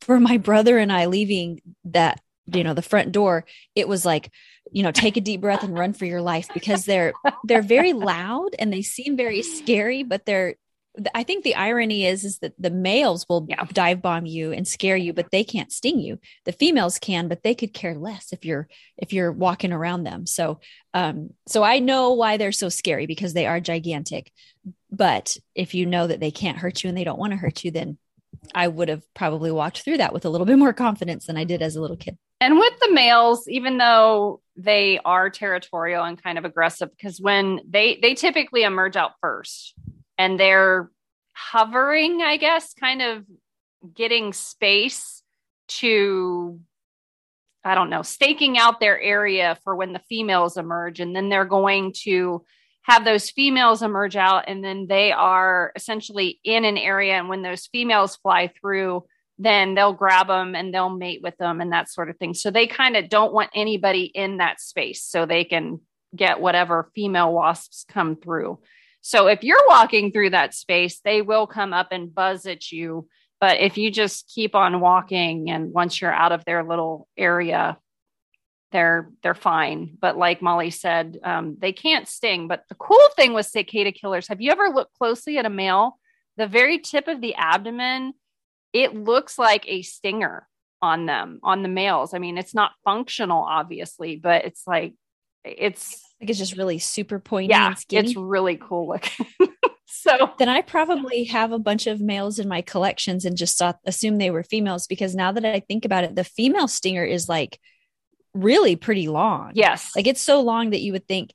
for 0.01 0.19
my 0.19 0.39
brother 0.39 0.79
and 0.79 0.93
I 0.93 1.07
leaving 1.07 1.61
that, 1.85 2.21
you 2.47 2.65
know, 2.65 2.73
the 2.73 2.83
front 2.83 3.13
door, 3.13 3.45
it 3.75 3.87
was 3.87 4.07
like, 4.07 4.31
you 4.73 4.83
know, 4.83 4.91
take 4.91 5.17
a 5.17 5.21
deep 5.21 5.43
breath 5.43 5.63
and 5.63 5.79
run 5.79 5.93
for 5.93 6.07
your 6.07 6.23
life 6.23 6.49
because 6.55 6.85
they're 6.85 7.13
they're 7.45 7.63
very 7.63 7.93
loud 7.93 8.55
and 8.59 8.73
they 8.73 8.83
seem 8.83 9.17
very 9.17 9.43
scary, 9.43 10.03
but 10.03 10.25
they're 10.25 10.57
I 11.15 11.23
think 11.23 11.45
the 11.45 11.55
irony 11.55 12.07
is 12.07 12.25
is 12.25 12.39
that 12.39 12.55
the 12.59 12.71
males 12.71 13.27
will 13.29 13.47
yeah. 13.49 13.65
dive 13.73 14.03
bomb 14.03 14.27
you 14.27 14.53
and 14.53 14.67
scare 14.67 14.97
you, 14.97 15.13
but 15.13 15.31
they 15.31 15.45
can't 15.45 15.73
sting 15.73 16.01
you. 16.01 16.19
The 16.45 16.53
females 16.53 16.99
can, 16.99 17.29
but 17.29 17.43
they 17.43 17.55
could 17.55 17.73
care 17.73 17.95
less 17.95 18.33
if 18.33 18.45
you're 18.45 18.69
if 18.97 19.13
you're 19.13 19.33
walking 19.33 19.73
around 19.73 20.05
them. 20.05 20.27
So, 20.27 20.61
um, 20.95 21.31
so 21.47 21.63
I 21.63 21.79
know 21.79 22.13
why 22.15 22.37
they're 22.37 22.53
so 22.53 22.69
scary 22.69 23.07
because 23.07 23.35
they 23.35 23.47
are 23.47 23.61
gigantic. 23.61 24.33
But 24.91 25.37
if 25.55 25.75
you 25.75 25.87
know 25.87 26.07
that 26.07 26.21
they 26.21 26.31
can't 26.31 26.59
hurt 26.59 26.83
you 26.83 26.89
and 26.89 26.97
they 26.97 27.05
don't 27.05 27.19
want 27.19 27.33
to 27.33 27.39
hurt 27.39 27.65
you, 27.65 27.71
then 27.71 27.99
I 28.55 28.69
would 28.69 28.89
have 28.89 29.03
probably 29.15 29.51
walked 29.51 29.83
through 29.83 29.99
that 29.99 30.13
with 30.13 30.25
a 30.25 30.31
little 30.31 30.47
bit 30.47 30.59
more 30.59 30.73
confidence 30.73 31.27
than 31.27 31.37
I 31.37 31.45
did 31.45 31.63
as 31.63 31.77
a 31.77 31.81
little 31.81 31.97
kid. 31.97 32.17
And 32.41 32.57
with 32.57 32.75
the 32.81 32.93
males, 32.93 33.49
even 33.49 33.79
though 33.79 34.41
they 34.57 35.01
are 35.05 35.29
territorial 35.29 36.05
and 36.05 36.23
kind 36.23 36.39
of 36.39 36.45
aggressive, 36.45 36.91
because 36.91 37.21
when 37.21 37.61
they 37.69 37.99
they 38.01 38.15
typically 38.15 38.63
emerge 38.63 38.97
out 38.97 39.13
first, 39.21 39.75
and 40.19 40.39
they're 40.39 40.91
hovering, 41.33 42.21
I 42.21 42.37
guess, 42.37 42.75
kind 42.75 43.01
of 43.01 43.25
getting 43.95 44.33
space 44.33 45.23
to, 45.69 46.59
I 47.65 47.75
don't 47.75 47.91
know, 47.91 48.03
staking 48.03 48.59
out 48.59 48.81
their 48.81 49.01
area 49.01 49.57
for 49.63 49.77
when 49.77 49.93
the 49.93 50.03
females 50.09 50.57
emerge. 50.57 50.99
And 51.01 51.15
then 51.15 51.29
they're 51.29 51.45
going 51.45 51.95
to 52.03 52.45
have 52.83 53.05
those 53.05 53.31
females 53.31 53.83
emerge 53.83 54.17
out, 54.17 54.45
and 54.49 54.65
then 54.65 54.87
they 54.89 55.13
are 55.13 55.73
essentially 55.77 56.41
in 56.43 56.65
an 56.65 56.79
area. 56.79 57.13
And 57.15 57.29
when 57.29 57.43
those 57.43 57.67
females 57.67 58.17
fly 58.17 58.51
through, 58.61 59.05
then 59.39 59.75
they'll 59.75 59.93
grab 59.93 60.27
them 60.27 60.57
and 60.57 60.75
they'll 60.75 60.89
mate 60.89 61.21
with 61.23 61.37
them 61.37 61.61
and 61.61 61.73
that 61.73 61.91
sort 61.91 62.11
of 62.11 62.17
thing. 62.17 62.35
So 62.35 62.51
they 62.51 62.67
kind 62.67 62.97
of 62.97 63.09
don't 63.09 63.33
want 63.33 63.51
anybody 63.55 64.05
in 64.05 64.39
that 64.39 64.61
space 64.61 65.05
so 65.05 65.27
they 65.27 65.45
can 65.45 65.81
get 66.17 66.41
whatever 66.41 66.91
female 66.95 67.33
wasps 67.33 67.85
come 67.89 68.17
through. 68.17 68.59
So 69.01 69.27
if 69.27 69.43
you're 69.43 69.67
walking 69.69 70.13
through 70.13 70.31
that 70.31 70.55
space, 70.55 71.01
they 71.01 71.23
will 71.23 71.47
come 71.47 71.73
up 71.73 71.89
and 71.93 72.15
buzz 72.15 72.47
at 72.47 72.71
you. 72.71 73.09
But 73.41 73.61
if 73.61 73.79
you 73.79 73.91
just 73.91 74.31
keep 74.35 74.55
on 74.55 74.81
walking 74.81 75.51
and 75.51 75.73
once 75.73 76.01
you're 76.01 76.13
out 76.13 76.33
of 76.33 76.45
their 76.45 76.65
little 76.65 77.09
area, 77.17 77.79
they're 78.73 79.11
they're 79.23 79.35
fine. 79.35 79.97
But 79.99 80.17
like 80.17 80.43
Molly 80.43 80.71
said, 80.71 81.19
um, 81.23 81.57
they 81.59 81.73
can't 81.73 82.09
sting. 82.09 82.49
But 82.49 82.65
the 82.69 82.75
cool 82.75 83.09
thing 83.17 83.33
with 83.33 83.47
cicada 83.47 83.93
killers, 83.93 84.29
have 84.29 84.41
you 84.41 84.51
ever 84.51 84.69
looked 84.69 84.95
closely 84.95 85.39
at 85.39 85.47
a 85.47 85.51
male? 85.51 85.99
The 86.37 86.47
very 86.47 86.79
tip 86.79 87.09
of 87.09 87.21
the 87.21 87.35
abdomen, 87.35 88.15
it 88.73 88.95
looks 88.95 89.39
like 89.39 89.65
a 89.67 89.83
stinger 89.83 90.47
on 90.81 91.07
them, 91.07 91.41
on 91.43 91.63
the 91.63 91.69
males. 91.69 92.15
I 92.15 92.19
mean, 92.19 92.39
it's 92.39 92.55
not 92.55 92.73
functional, 92.85 93.43
obviously, 93.43 94.17
but 94.17 94.45
it's 94.45 94.63
like 94.67 94.95
it's 95.45 96.03
like 96.21 96.31
it's 96.31 96.39
just 96.39 96.57
really 96.57 96.79
super 96.79 97.19
pointy 97.19 97.51
yeah, 97.51 97.75
It's 97.91 98.17
really 98.17 98.57
cool 98.57 98.89
looking. 98.89 99.27
so 99.87 100.33
then 100.39 100.49
I 100.49 100.63
probably 100.63 101.25
have 101.25 101.53
a 101.53 101.59
bunch 101.59 101.87
of 101.87 102.01
males 102.01 102.39
in 102.39 102.49
my 102.49 102.61
collections 102.61 103.25
and 103.25 103.37
just 103.37 103.59
thought 103.59 103.79
assume 103.85 104.19
they 104.19 104.31
were 104.31 104.43
females 104.43 104.87
because 104.87 105.15
now 105.15 105.33
that 105.33 105.45
I 105.45 105.61
think 105.61 105.85
about 105.85 106.05
it, 106.05 106.17
the 106.17 106.25
female 106.25 106.69
stinger 106.69 107.05
is 107.05 107.29
like 107.29 107.61
really 108.35 108.77
pretty 108.77 109.09
long. 109.09 109.53
Yes. 109.55 109.93
Like 109.95 110.07
it's 110.07 110.21
so 110.21 110.41
long 110.41 110.71
that 110.71 110.81
you 110.81 110.93
would 110.93 111.07
think 111.07 111.33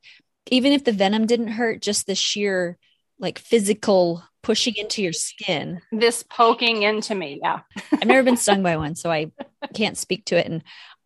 even 0.52 0.74
if 0.74 0.84
the 0.84 0.92
venom 0.92 1.26
didn't 1.26 1.48
hurt, 1.50 1.82
just 1.82 2.06
the 2.06 2.16
sheer 2.16 2.78
like 3.20 3.40
physical 3.40 4.24
pushing 4.42 4.76
into 4.76 5.02
your 5.02 5.14
skin. 5.14 5.82
This 5.92 6.24
poking 6.24 6.84
into 6.84 7.16
me. 7.16 7.40
Yeah. 7.42 7.62
I've 7.94 8.06
never 8.06 8.24
been 8.24 8.38
stung 8.38 8.62
by 8.62 8.78
one, 8.78 8.96
so 8.96 9.12
I 9.12 9.32
can't 9.74 9.98
speak 9.98 10.26
to 10.26 10.38
it. 10.38 10.46
And 10.46 10.64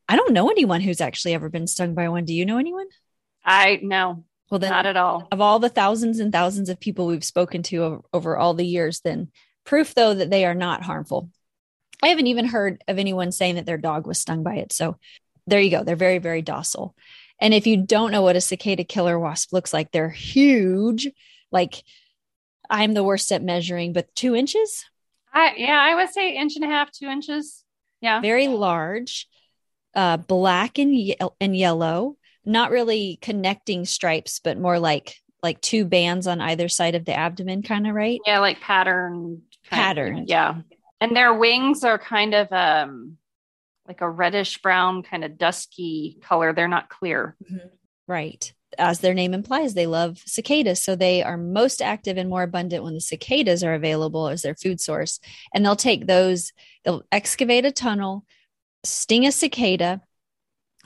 I 0.09 0.15
don't 0.15 0.33
know 0.33 0.49
anyone 0.49 0.81
who's 0.81 1.01
actually 1.01 1.33
ever 1.35 1.49
been 1.49 1.67
stung 1.67 1.93
by 1.93 2.09
one. 2.09 2.25
Do 2.25 2.33
you 2.33 2.45
know 2.45 2.57
anyone? 2.57 2.87
I 3.47 3.79
no. 3.81 4.25
Well, 4.51 4.59
then, 4.59 4.69
not 4.69 4.85
at 4.85 4.97
all. 4.97 5.27
Of 5.31 5.41
all 5.41 5.59
the 5.59 5.69
thousands 5.69 6.19
and 6.19 6.31
thousands 6.31 6.69
of 6.69 6.79
people 6.79 7.07
we've 7.07 7.23
spoken 7.23 7.63
to 7.63 7.83
over, 7.83 8.01
over 8.13 8.37
all 8.37 8.53
the 8.53 8.65
years, 8.65 9.01
then 9.01 9.29
proof 9.65 9.95
though 9.95 10.13
that 10.13 10.29
they 10.29 10.45
are 10.45 10.53
not 10.53 10.83
harmful. 10.83 11.29
I 12.03 12.07
haven't 12.07 12.27
even 12.27 12.45
heard 12.45 12.83
of 12.87 12.99
anyone 12.99 13.31
saying 13.31 13.55
that 13.55 13.65
their 13.65 13.77
dog 13.77 14.05
was 14.05 14.19
stung 14.19 14.43
by 14.43 14.55
it. 14.55 14.71
So 14.71 14.97
there 15.47 15.59
you 15.59 15.71
go. 15.71 15.83
They're 15.83 15.95
very, 15.95 16.19
very 16.19 16.41
docile. 16.41 16.95
And 17.39 17.53
if 17.53 17.65
you 17.67 17.77
don't 17.77 18.11
know 18.11 18.21
what 18.21 18.35
a 18.35 18.41
cicada 18.41 18.83
killer 18.83 19.17
wasp 19.17 19.51
looks 19.51 19.73
like, 19.73 19.91
they're 19.91 20.09
huge. 20.09 21.09
Like 21.51 21.83
I'm 22.69 22.93
the 22.93 23.03
worst 23.03 23.31
at 23.31 23.43
measuring, 23.43 23.93
but 23.93 24.13
two 24.15 24.35
inches. 24.35 24.85
I 25.33 25.53
yeah, 25.57 25.79
I 25.79 25.95
would 25.95 26.09
say 26.09 26.35
inch 26.35 26.55
and 26.55 26.65
a 26.65 26.67
half, 26.67 26.91
two 26.91 27.07
inches. 27.07 27.63
Yeah, 28.01 28.21
very 28.21 28.47
large, 28.47 29.27
uh, 29.95 30.17
black 30.17 30.77
and 30.77 30.93
ye- 30.93 31.17
and 31.41 31.55
yellow 31.55 32.17
not 32.47 32.71
really 32.71 33.19
connecting 33.21 33.85
stripes, 33.85 34.39
but 34.39 34.57
more 34.57 34.79
like 34.79 35.15
like 35.43 35.61
two 35.61 35.85
bands 35.85 36.25
on 36.25 36.41
either 36.41 36.67
side 36.67 36.95
of 36.95 37.05
the 37.05 37.13
abdomen, 37.13 37.61
kind 37.61 37.85
of 37.85 37.93
right? 37.93 38.19
Yeah, 38.25 38.39
like 38.39 38.59
pattern. 38.59 39.43
Pattern. 39.69 40.25
Yeah. 40.27 40.61
And 40.99 41.15
their 41.15 41.33
wings 41.33 41.83
are 41.83 41.99
kind 41.99 42.33
of 42.33 42.51
um 42.51 43.17
like 43.87 44.01
a 44.01 44.09
reddish 44.09 44.57
brown, 44.61 45.03
kind 45.03 45.23
of 45.23 45.37
dusky 45.37 46.17
color. 46.23 46.53
They're 46.53 46.67
not 46.67 46.89
clear. 46.89 47.35
Mm-hmm. 47.43 47.67
Right. 48.07 48.53
As 48.77 48.99
their 48.99 49.13
name 49.13 49.33
implies, 49.33 49.73
they 49.73 49.87
love 49.87 50.21
cicadas. 50.25 50.83
So 50.83 50.95
they 50.95 51.23
are 51.23 51.37
most 51.37 51.81
active 51.81 52.17
and 52.17 52.29
more 52.29 52.43
abundant 52.43 52.83
when 52.83 52.93
the 52.93 53.01
cicadas 53.01 53.63
are 53.63 53.73
available 53.73 54.27
as 54.27 54.41
their 54.41 54.55
food 54.55 54.81
source. 54.81 55.19
And 55.53 55.65
they'll 55.65 55.77
take 55.77 56.05
those, 56.05 56.51
they'll 56.83 57.03
excavate 57.11 57.65
a 57.65 57.71
tunnel, 57.71 58.25
sting 58.83 59.25
a 59.25 59.31
cicada, 59.31 60.01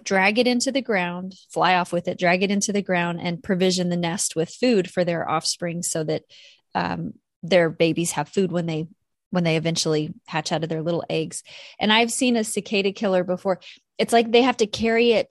drag 0.04 0.40
it 0.40 0.48
into 0.48 0.72
the 0.72 0.82
ground, 0.82 1.36
fly 1.50 1.76
off 1.76 1.92
with 1.94 2.08
it, 2.08 2.20
drag 2.20 2.44
it 2.44 2.52
into 2.52 2.74
the 2.74 2.82
ground, 2.82 3.20
and 3.22 3.44
provision 3.44 3.90
the 3.90 3.98
nest 3.98 4.36
with 4.36 4.50
food 4.50 4.90
for 4.90 5.04
their 5.04 5.30
offspring 5.30 5.84
so 5.84 6.04
that 6.04 6.24
um, 6.76 7.14
their 7.44 7.70
babies 7.70 8.12
have 8.12 8.30
food 8.30 8.52
when 8.52 8.66
they 8.66 8.88
when 9.32 9.46
they 9.46 9.56
eventually 9.56 10.14
hatch 10.26 10.52
out 10.52 10.64
of 10.64 10.70
their 10.70 10.82
little 10.82 11.06
eggs. 11.10 11.42
And 11.80 11.92
I've 11.92 12.12
seen 12.12 12.36
a 12.36 12.44
cicada 12.44 12.92
killer 12.92 13.24
before. 13.24 13.62
It's 13.98 14.12
like 14.12 14.30
they 14.30 14.42
have 14.42 14.58
to 14.58 14.68
carry 14.68 15.14
it. 15.14 15.30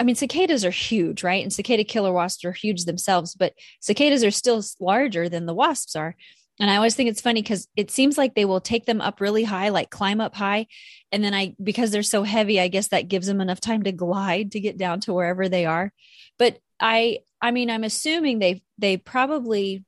I 0.00 0.02
mean, 0.02 0.14
cicadas 0.14 0.64
are 0.64 0.70
huge, 0.70 1.22
right? 1.22 1.42
And 1.42 1.52
cicada 1.52 1.84
killer 1.84 2.10
wasps 2.10 2.46
are 2.46 2.52
huge 2.52 2.86
themselves, 2.86 3.34
but 3.34 3.52
cicadas 3.80 4.24
are 4.24 4.30
still 4.30 4.62
larger 4.80 5.28
than 5.28 5.44
the 5.44 5.52
wasps 5.52 5.94
are. 5.94 6.16
And 6.60 6.70
I 6.70 6.76
always 6.76 6.94
think 6.94 7.10
it's 7.10 7.20
funny 7.20 7.42
because 7.42 7.66
it 7.74 7.90
seems 7.90 8.16
like 8.16 8.34
they 8.34 8.44
will 8.44 8.60
take 8.60 8.86
them 8.86 9.00
up 9.00 9.20
really 9.20 9.42
high, 9.42 9.70
like 9.70 9.90
climb 9.90 10.20
up 10.20 10.34
high. 10.34 10.66
And 11.10 11.24
then 11.24 11.34
I, 11.34 11.56
because 11.62 11.90
they're 11.90 12.04
so 12.04 12.22
heavy, 12.22 12.60
I 12.60 12.68
guess 12.68 12.88
that 12.88 13.08
gives 13.08 13.26
them 13.26 13.40
enough 13.40 13.60
time 13.60 13.82
to 13.82 13.92
glide 13.92 14.52
to 14.52 14.60
get 14.60 14.78
down 14.78 15.00
to 15.00 15.12
wherever 15.12 15.48
they 15.48 15.66
are. 15.66 15.92
But 16.38 16.58
I, 16.78 17.20
I 17.40 17.50
mean, 17.50 17.70
I'm 17.70 17.84
assuming 17.84 18.38
they, 18.38 18.62
they 18.78 18.96
probably 18.96 19.84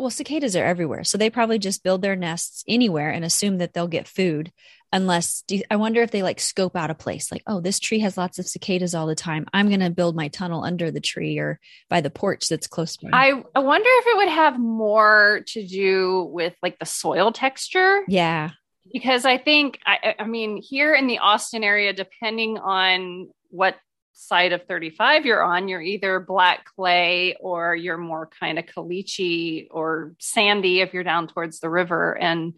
well, 0.00 0.10
cicadas 0.10 0.56
are 0.56 0.64
everywhere. 0.64 1.04
So 1.04 1.18
they 1.18 1.28
probably 1.28 1.58
just 1.58 1.82
build 1.82 2.00
their 2.00 2.16
nests 2.16 2.64
anywhere 2.66 3.10
and 3.10 3.22
assume 3.22 3.58
that 3.58 3.74
they'll 3.74 3.86
get 3.86 4.08
food. 4.08 4.50
Unless 4.92 5.44
you, 5.48 5.62
I 5.70 5.76
wonder 5.76 6.02
if 6.02 6.10
they 6.10 6.22
like 6.22 6.40
scope 6.40 6.74
out 6.76 6.90
a 6.90 6.94
place 6.94 7.30
like, 7.30 7.42
oh, 7.46 7.60
this 7.60 7.78
tree 7.78 8.00
has 8.00 8.16
lots 8.16 8.38
of 8.38 8.46
cicadas 8.46 8.94
all 8.94 9.06
the 9.06 9.14
time. 9.14 9.46
I'm 9.52 9.68
going 9.68 9.80
to 9.80 9.90
build 9.90 10.16
my 10.16 10.28
tunnel 10.28 10.64
under 10.64 10.90
the 10.90 11.00
tree 11.00 11.38
or 11.38 11.60
by 11.88 12.00
the 12.00 12.10
porch 12.10 12.48
that's 12.48 12.66
close 12.66 12.96
by. 12.96 13.10
I, 13.12 13.42
I 13.54 13.60
wonder 13.60 13.88
if 13.88 14.06
it 14.08 14.16
would 14.16 14.28
have 14.28 14.58
more 14.58 15.42
to 15.48 15.66
do 15.66 16.28
with 16.32 16.54
like 16.62 16.78
the 16.78 16.86
soil 16.86 17.30
texture. 17.30 18.02
Yeah. 18.08 18.50
Because 18.92 19.24
I 19.24 19.38
think, 19.38 19.78
I, 19.86 20.16
I 20.18 20.24
mean, 20.26 20.60
here 20.60 20.94
in 20.94 21.06
the 21.06 21.18
Austin 21.18 21.62
area, 21.62 21.92
depending 21.92 22.58
on 22.58 23.28
what 23.50 23.76
side 24.12 24.52
of 24.52 24.64
35 24.66 25.24
you're 25.24 25.42
on, 25.42 25.68
you're 25.68 25.80
either 25.80 26.20
black 26.20 26.66
clay 26.76 27.36
or 27.40 27.74
you're 27.74 27.96
more 27.96 28.28
kind 28.38 28.58
of 28.58 28.66
caliche 28.66 29.66
or 29.70 30.14
sandy 30.18 30.80
if 30.80 30.92
you're 30.92 31.04
down 31.04 31.26
towards 31.26 31.60
the 31.60 31.70
river. 31.70 32.16
And 32.16 32.54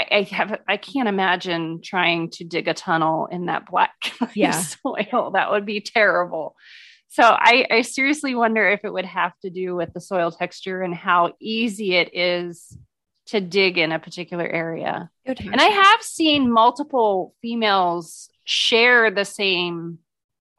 I, 0.00 0.18
I 0.18 0.22
have 0.22 0.60
I 0.68 0.76
can't 0.76 1.08
imagine 1.08 1.80
trying 1.82 2.30
to 2.32 2.44
dig 2.44 2.68
a 2.68 2.74
tunnel 2.74 3.26
in 3.26 3.46
that 3.46 3.66
black 3.70 4.12
yeah. 4.34 4.52
soil. 4.52 5.32
That 5.32 5.50
would 5.50 5.66
be 5.66 5.80
terrible. 5.80 6.56
So 7.08 7.24
I, 7.24 7.66
I 7.70 7.82
seriously 7.82 8.36
wonder 8.36 8.68
if 8.68 8.84
it 8.84 8.92
would 8.92 9.04
have 9.04 9.32
to 9.40 9.50
do 9.50 9.74
with 9.74 9.92
the 9.92 10.00
soil 10.00 10.30
texture 10.30 10.80
and 10.80 10.94
how 10.94 11.32
easy 11.40 11.96
it 11.96 12.14
is 12.14 12.76
to 13.26 13.40
dig 13.40 13.78
in 13.78 13.90
a 13.90 13.98
particular 13.98 14.46
area. 14.46 15.10
And 15.26 15.60
I 15.60 15.66
have 15.66 16.02
seen 16.02 16.52
multiple 16.52 17.34
females 17.42 18.28
share 18.44 19.10
the 19.10 19.24
same 19.24 19.98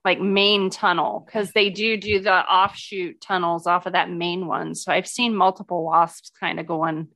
like 0.03 0.19
main 0.19 0.69
tunnel 0.69 1.23
because 1.25 1.51
they 1.51 1.69
do 1.69 1.95
do 1.95 2.19
the 2.19 2.33
offshoot 2.33 3.21
tunnels 3.21 3.67
off 3.67 3.85
of 3.85 3.93
that 3.93 4.09
main 4.09 4.47
one. 4.47 4.75
So 4.75 4.91
I've 4.91 5.07
seen 5.07 5.35
multiple 5.35 5.85
wasps 5.85 6.31
kind 6.39 6.59
of 6.59 6.65
going 6.65 7.09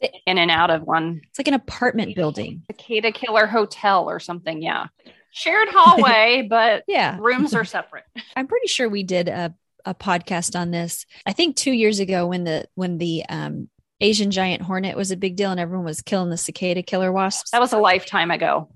in 0.00 0.38
and 0.38 0.50
out 0.50 0.70
of 0.70 0.82
one. 0.82 1.20
It's 1.28 1.38
like 1.38 1.48
an 1.48 1.54
apartment 1.54 2.14
building, 2.14 2.62
cicada 2.70 3.12
killer 3.12 3.46
hotel 3.46 4.08
or 4.08 4.20
something. 4.20 4.62
Yeah, 4.62 4.86
shared 5.30 5.68
hallway, 5.72 6.46
but 6.48 6.84
yeah, 6.86 7.18
rooms 7.20 7.54
are 7.54 7.64
separate. 7.64 8.04
I'm 8.36 8.46
pretty 8.46 8.68
sure 8.68 8.88
we 8.88 9.02
did 9.02 9.28
a 9.28 9.54
a 9.84 9.94
podcast 9.94 10.58
on 10.58 10.70
this. 10.70 11.06
I 11.24 11.32
think 11.32 11.56
two 11.56 11.72
years 11.72 12.00
ago 12.00 12.26
when 12.26 12.44
the 12.44 12.66
when 12.74 12.98
the 12.98 13.24
um, 13.28 13.68
Asian 14.00 14.30
giant 14.30 14.62
hornet 14.62 14.96
was 14.96 15.10
a 15.10 15.16
big 15.16 15.36
deal 15.36 15.50
and 15.50 15.60
everyone 15.60 15.86
was 15.86 16.02
killing 16.02 16.30
the 16.30 16.36
cicada 16.36 16.82
killer 16.82 17.12
wasps. 17.12 17.50
That 17.50 17.60
was 17.60 17.72
a 17.72 17.78
lifetime 17.78 18.30
ago 18.30 18.68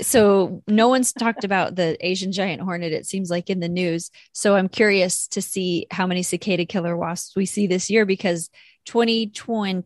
so 0.00 0.62
no 0.66 0.88
one's 0.88 1.12
talked 1.12 1.44
about 1.44 1.76
the 1.76 1.96
Asian 2.04 2.32
giant 2.32 2.62
hornet, 2.62 2.92
it 2.92 3.06
seems 3.06 3.30
like 3.30 3.50
in 3.50 3.60
the 3.60 3.68
news. 3.68 4.10
So 4.32 4.56
I'm 4.56 4.68
curious 4.68 5.28
to 5.28 5.42
see 5.42 5.86
how 5.90 6.06
many 6.06 6.22
cicada 6.22 6.64
killer 6.64 6.96
wasps 6.96 7.36
we 7.36 7.46
see 7.46 7.66
this 7.66 7.90
year 7.90 8.04
because 8.04 8.50
2020 8.86 9.84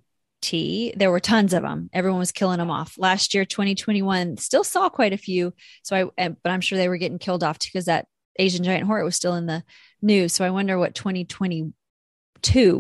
there 0.97 1.11
were 1.11 1.21
tons 1.21 1.53
of 1.53 1.63
them 1.63 1.89
everyone 1.93 2.19
was 2.19 2.33
killing 2.33 2.59
them 2.59 2.71
off 2.71 2.95
last 2.99 3.35
year 3.35 3.45
2021 3.45 4.37
still 4.37 4.65
saw 4.65 4.89
quite 4.89 5.13
a 5.13 5.19
few 5.19 5.53
so 5.83 6.11
i 6.17 6.29
but 6.29 6.51
i'm 6.51 6.61
sure 6.61 6.79
they 6.79 6.89
were 6.89 6.97
getting 6.97 7.19
killed 7.19 7.45
off 7.45 7.59
because 7.59 7.87
that 7.87 8.07
asian 8.39 8.65
giant 8.65 8.87
hornet 8.87 9.05
was 9.05 9.17
still 9.17 9.35
in 9.35 9.47
the 9.47 9.63
news 10.03 10.33
so 10.33 10.45
i 10.45 10.51
wonder 10.51 10.79
what 10.79 10.95
2022 10.95 11.73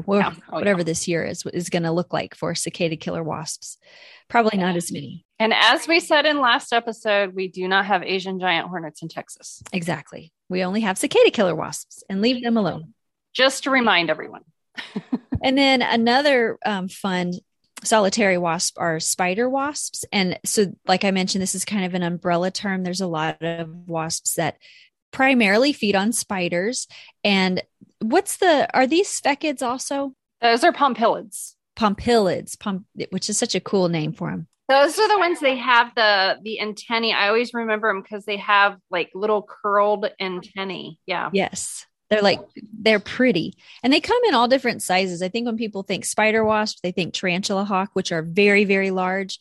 yeah. 0.09 0.33
oh, 0.51 0.59
whatever 0.59 0.81
yeah. 0.81 0.85
this 0.85 1.09
year 1.09 1.25
is 1.25 1.45
is 1.53 1.71
going 1.71 1.85
to 1.85 1.93
look 1.93 2.13
like 2.13 2.35
for 2.35 2.55
cicada 2.55 2.97
killer 2.97 3.23
wasps 3.23 3.79
probably 4.29 4.59
not 4.59 4.77
as 4.77 4.93
many 4.93 5.25
and 5.39 5.53
as 5.53 5.89
we 5.89 6.01
said 6.01 6.27
in 6.27 6.41
last 6.41 6.73
episode, 6.73 7.35
we 7.35 7.49
do 7.49 7.67
not 7.67 7.87
have 7.87 8.03
Asian 8.03 8.39
giant 8.39 8.69
hornets 8.69 9.03
in 9.03 9.09
Texas. 9.09 9.63
Exactly. 9.73 10.33
We 10.49 10.65
only 10.65 10.83
have 10.83 10.97
cicada 10.97 11.31
killer 11.31 11.55
wasps 11.55 12.05
and 12.09 12.23
leave 12.23 12.43
them 12.43 12.57
alone. 12.57 12.95
Just 13.33 13.65
to 13.65 13.71
remind 13.71 14.11
everyone. 14.11 14.43
and 15.43 15.59
then 15.59 15.83
another 15.83 16.59
um, 16.65 16.89
fun 16.89 17.33
solitary 17.85 18.39
wasp 18.39 18.77
are 18.79 19.01
spider 19.01 19.49
wasps. 19.49 20.05
And 20.13 20.39
so, 20.45 20.75
like 20.87 21.05
I 21.05 21.11
mentioned, 21.11 21.43
this 21.43 21.55
is 21.55 21.65
kind 21.65 21.85
of 21.85 21.95
an 21.95 22.03
umbrella 22.03 22.51
term. 22.51 22.83
There's 22.83 23.01
a 23.01 23.07
lot 23.07 23.43
of 23.43 23.69
wasps 23.87 24.35
that 24.35 24.59
primarily 25.13 25.73
feed 25.73 25.95
on 25.95 26.13
spiders. 26.13 26.89
And 27.23 27.63
what's 28.01 28.37
the, 28.39 28.69
are 28.77 28.87
these 28.87 29.09
sphecids 29.09 29.63
also? 29.63 30.15
Those 30.41 30.65
are 30.65 30.73
pompilids. 30.73 31.55
Pompilids, 31.77 32.59
pom, 32.59 32.85
which 33.11 33.31
is 33.31 33.39
such 33.39 33.55
a 33.55 33.61
cool 33.61 33.89
name 33.89 34.13
for 34.13 34.31
them. 34.31 34.49
Those 34.69 34.99
are 34.99 35.09
the 35.09 35.19
ones 35.19 35.41
they 35.41 35.57
have 35.57 35.95
the 35.95 36.39
the 36.43 36.59
antennae. 36.61 37.13
I 37.13 37.29
always 37.29 37.53
remember 37.53 37.89
them 37.93 38.01
because 38.01 38.25
they 38.25 38.39
have 38.39 38.79
like 38.91 39.11
little 39.15 39.43
curled 39.43 40.07
antennae. 40.19 40.99
Yeah. 41.05 41.29
Yes. 41.35 41.87
They're 42.11 42.23
like 42.23 42.41
they're 42.73 43.01
pretty. 43.01 43.55
And 43.83 43.93
they 43.93 44.01
come 44.01 44.21
in 44.29 44.35
all 44.35 44.49
different 44.49 44.83
sizes. 44.83 45.23
I 45.23 45.29
think 45.29 45.47
when 45.47 45.57
people 45.57 45.83
think 45.83 46.05
spider 46.05 46.45
wasp, 46.45 46.79
they 46.83 46.93
think 46.93 47.15
tarantula 47.15 47.65
hawk, 47.65 47.91
which 47.95 48.13
are 48.13 48.23
very, 48.23 48.65
very 48.65 48.91
large. 48.91 49.39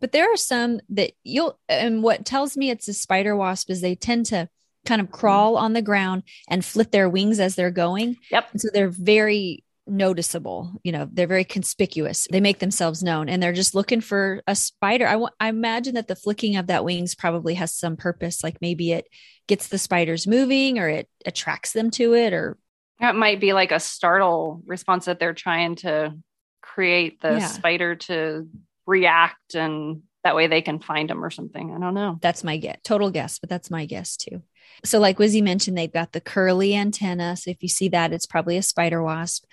But 0.00 0.12
there 0.12 0.32
are 0.32 0.36
some 0.36 0.80
that 0.90 1.12
you'll 1.22 1.58
and 1.68 2.02
what 2.02 2.24
tells 2.24 2.56
me 2.56 2.70
it's 2.70 2.88
a 2.88 2.92
spider 2.92 3.36
wasp 3.36 3.70
is 3.70 3.80
they 3.80 3.94
tend 3.94 4.26
to 4.26 4.48
kind 4.84 5.00
of 5.00 5.12
crawl 5.12 5.56
on 5.56 5.74
the 5.74 5.82
ground 5.82 6.24
and 6.48 6.64
flip 6.64 6.90
their 6.90 7.08
wings 7.08 7.38
as 7.38 7.54
they're 7.54 7.70
going. 7.70 8.16
Yep. 8.30 8.48
And 8.52 8.60
so 8.60 8.68
they're 8.72 8.88
very 8.88 9.64
noticeable 9.86 10.80
you 10.84 10.92
know 10.92 11.08
they're 11.12 11.26
very 11.26 11.44
conspicuous. 11.44 12.28
They 12.30 12.40
make 12.40 12.60
themselves 12.60 13.02
known 13.02 13.28
and 13.28 13.42
they're 13.42 13.52
just 13.52 13.74
looking 13.74 14.00
for 14.00 14.42
a 14.46 14.54
spider. 14.54 15.06
I, 15.06 15.12
w- 15.12 15.30
I 15.40 15.48
imagine 15.48 15.94
that 15.94 16.08
the 16.08 16.16
flicking 16.16 16.56
of 16.56 16.68
that 16.68 16.84
wings 16.84 17.14
probably 17.14 17.54
has 17.54 17.74
some 17.74 17.96
purpose 17.96 18.44
like 18.44 18.58
maybe 18.60 18.92
it 18.92 19.06
gets 19.48 19.68
the 19.68 19.78
spiders 19.78 20.26
moving 20.26 20.78
or 20.78 20.88
it 20.88 21.08
attracts 21.26 21.72
them 21.72 21.90
to 21.92 22.14
it 22.14 22.32
or 22.32 22.58
that 23.00 23.16
might 23.16 23.40
be 23.40 23.52
like 23.52 23.72
a 23.72 23.80
startle 23.80 24.62
response 24.66 25.06
that 25.06 25.18
they're 25.18 25.34
trying 25.34 25.74
to 25.76 26.16
create 26.60 27.20
the 27.20 27.32
yeah. 27.32 27.46
spider 27.46 27.96
to 27.96 28.48
react 28.86 29.54
and 29.54 30.02
that 30.22 30.36
way 30.36 30.46
they 30.46 30.62
can 30.62 30.78
find 30.78 31.10
them 31.10 31.24
or 31.24 31.30
something. 31.30 31.74
I 31.74 31.80
don't 31.80 31.94
know. 31.94 32.18
That's 32.22 32.44
my 32.44 32.56
guess 32.56 32.78
total 32.84 33.10
guess 33.10 33.40
but 33.40 33.50
that's 33.50 33.70
my 33.70 33.86
guess 33.86 34.16
too 34.16 34.42
so, 34.84 34.98
like 34.98 35.18
Wizzie 35.18 35.42
mentioned, 35.42 35.76
they've 35.76 35.92
got 35.92 36.12
the 36.12 36.20
curly 36.20 36.74
antenna. 36.74 37.36
So, 37.36 37.50
if 37.50 37.62
you 37.62 37.68
see 37.68 37.88
that, 37.90 38.12
it's 38.12 38.26
probably 38.26 38.56
a 38.56 38.62
spider 38.62 39.02
wasp. 39.02 39.44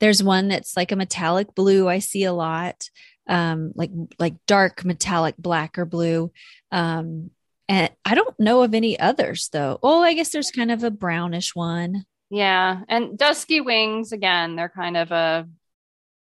There's 0.00 0.22
one 0.22 0.48
that's 0.48 0.76
like 0.76 0.92
a 0.92 0.96
metallic 0.96 1.54
blue. 1.54 1.88
I 1.88 1.98
see 1.98 2.24
a 2.24 2.32
lot, 2.32 2.88
um, 3.26 3.72
like 3.74 3.90
like 4.18 4.34
dark 4.46 4.84
metallic 4.84 5.36
black 5.38 5.78
or 5.78 5.84
blue. 5.84 6.32
Um, 6.70 7.30
and 7.68 7.90
I 8.04 8.14
don't 8.14 8.38
know 8.38 8.62
of 8.62 8.74
any 8.74 8.98
others 8.98 9.48
though. 9.52 9.78
Oh, 9.82 10.02
I 10.02 10.14
guess 10.14 10.30
there's 10.30 10.50
kind 10.50 10.70
of 10.70 10.84
a 10.84 10.90
brownish 10.90 11.54
one. 11.54 12.04
Yeah, 12.30 12.80
and 12.88 13.16
dusky 13.16 13.60
wings 13.60 14.12
again. 14.12 14.56
They're 14.56 14.68
kind 14.68 14.96
of 14.96 15.10
a 15.12 15.48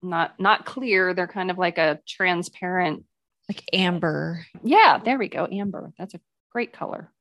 not 0.03 0.39
not 0.39 0.65
clear. 0.65 1.15
They're 1.15 1.27
kind 1.27 1.51
of 1.51 1.59
like 1.59 1.79
a 1.79 2.01
transparent, 2.07 3.05
like 3.49 3.65
amber. 3.73 4.47
Yeah, 4.63 5.01
there 5.05 5.19
we 5.19 5.29
go, 5.29 5.47
amber. 5.47 5.93
That's 5.99 6.15
a 6.15 6.21
great 6.53 6.73
color. 6.73 7.13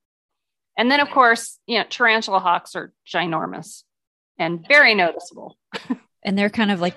And 0.78 0.92
then, 0.92 1.00
of 1.00 1.10
course, 1.10 1.60
you 1.66 1.80
know, 1.80 1.86
tarantula 1.90 2.40
hawks 2.40 2.76
are 2.76 2.94
ginormous 3.08 3.84
and 4.38 4.66
very 4.68 4.94
noticeable. 4.94 5.58
and 6.24 6.38
they're 6.38 6.50
kind 6.50 6.72
of 6.72 6.80
like 6.80 6.96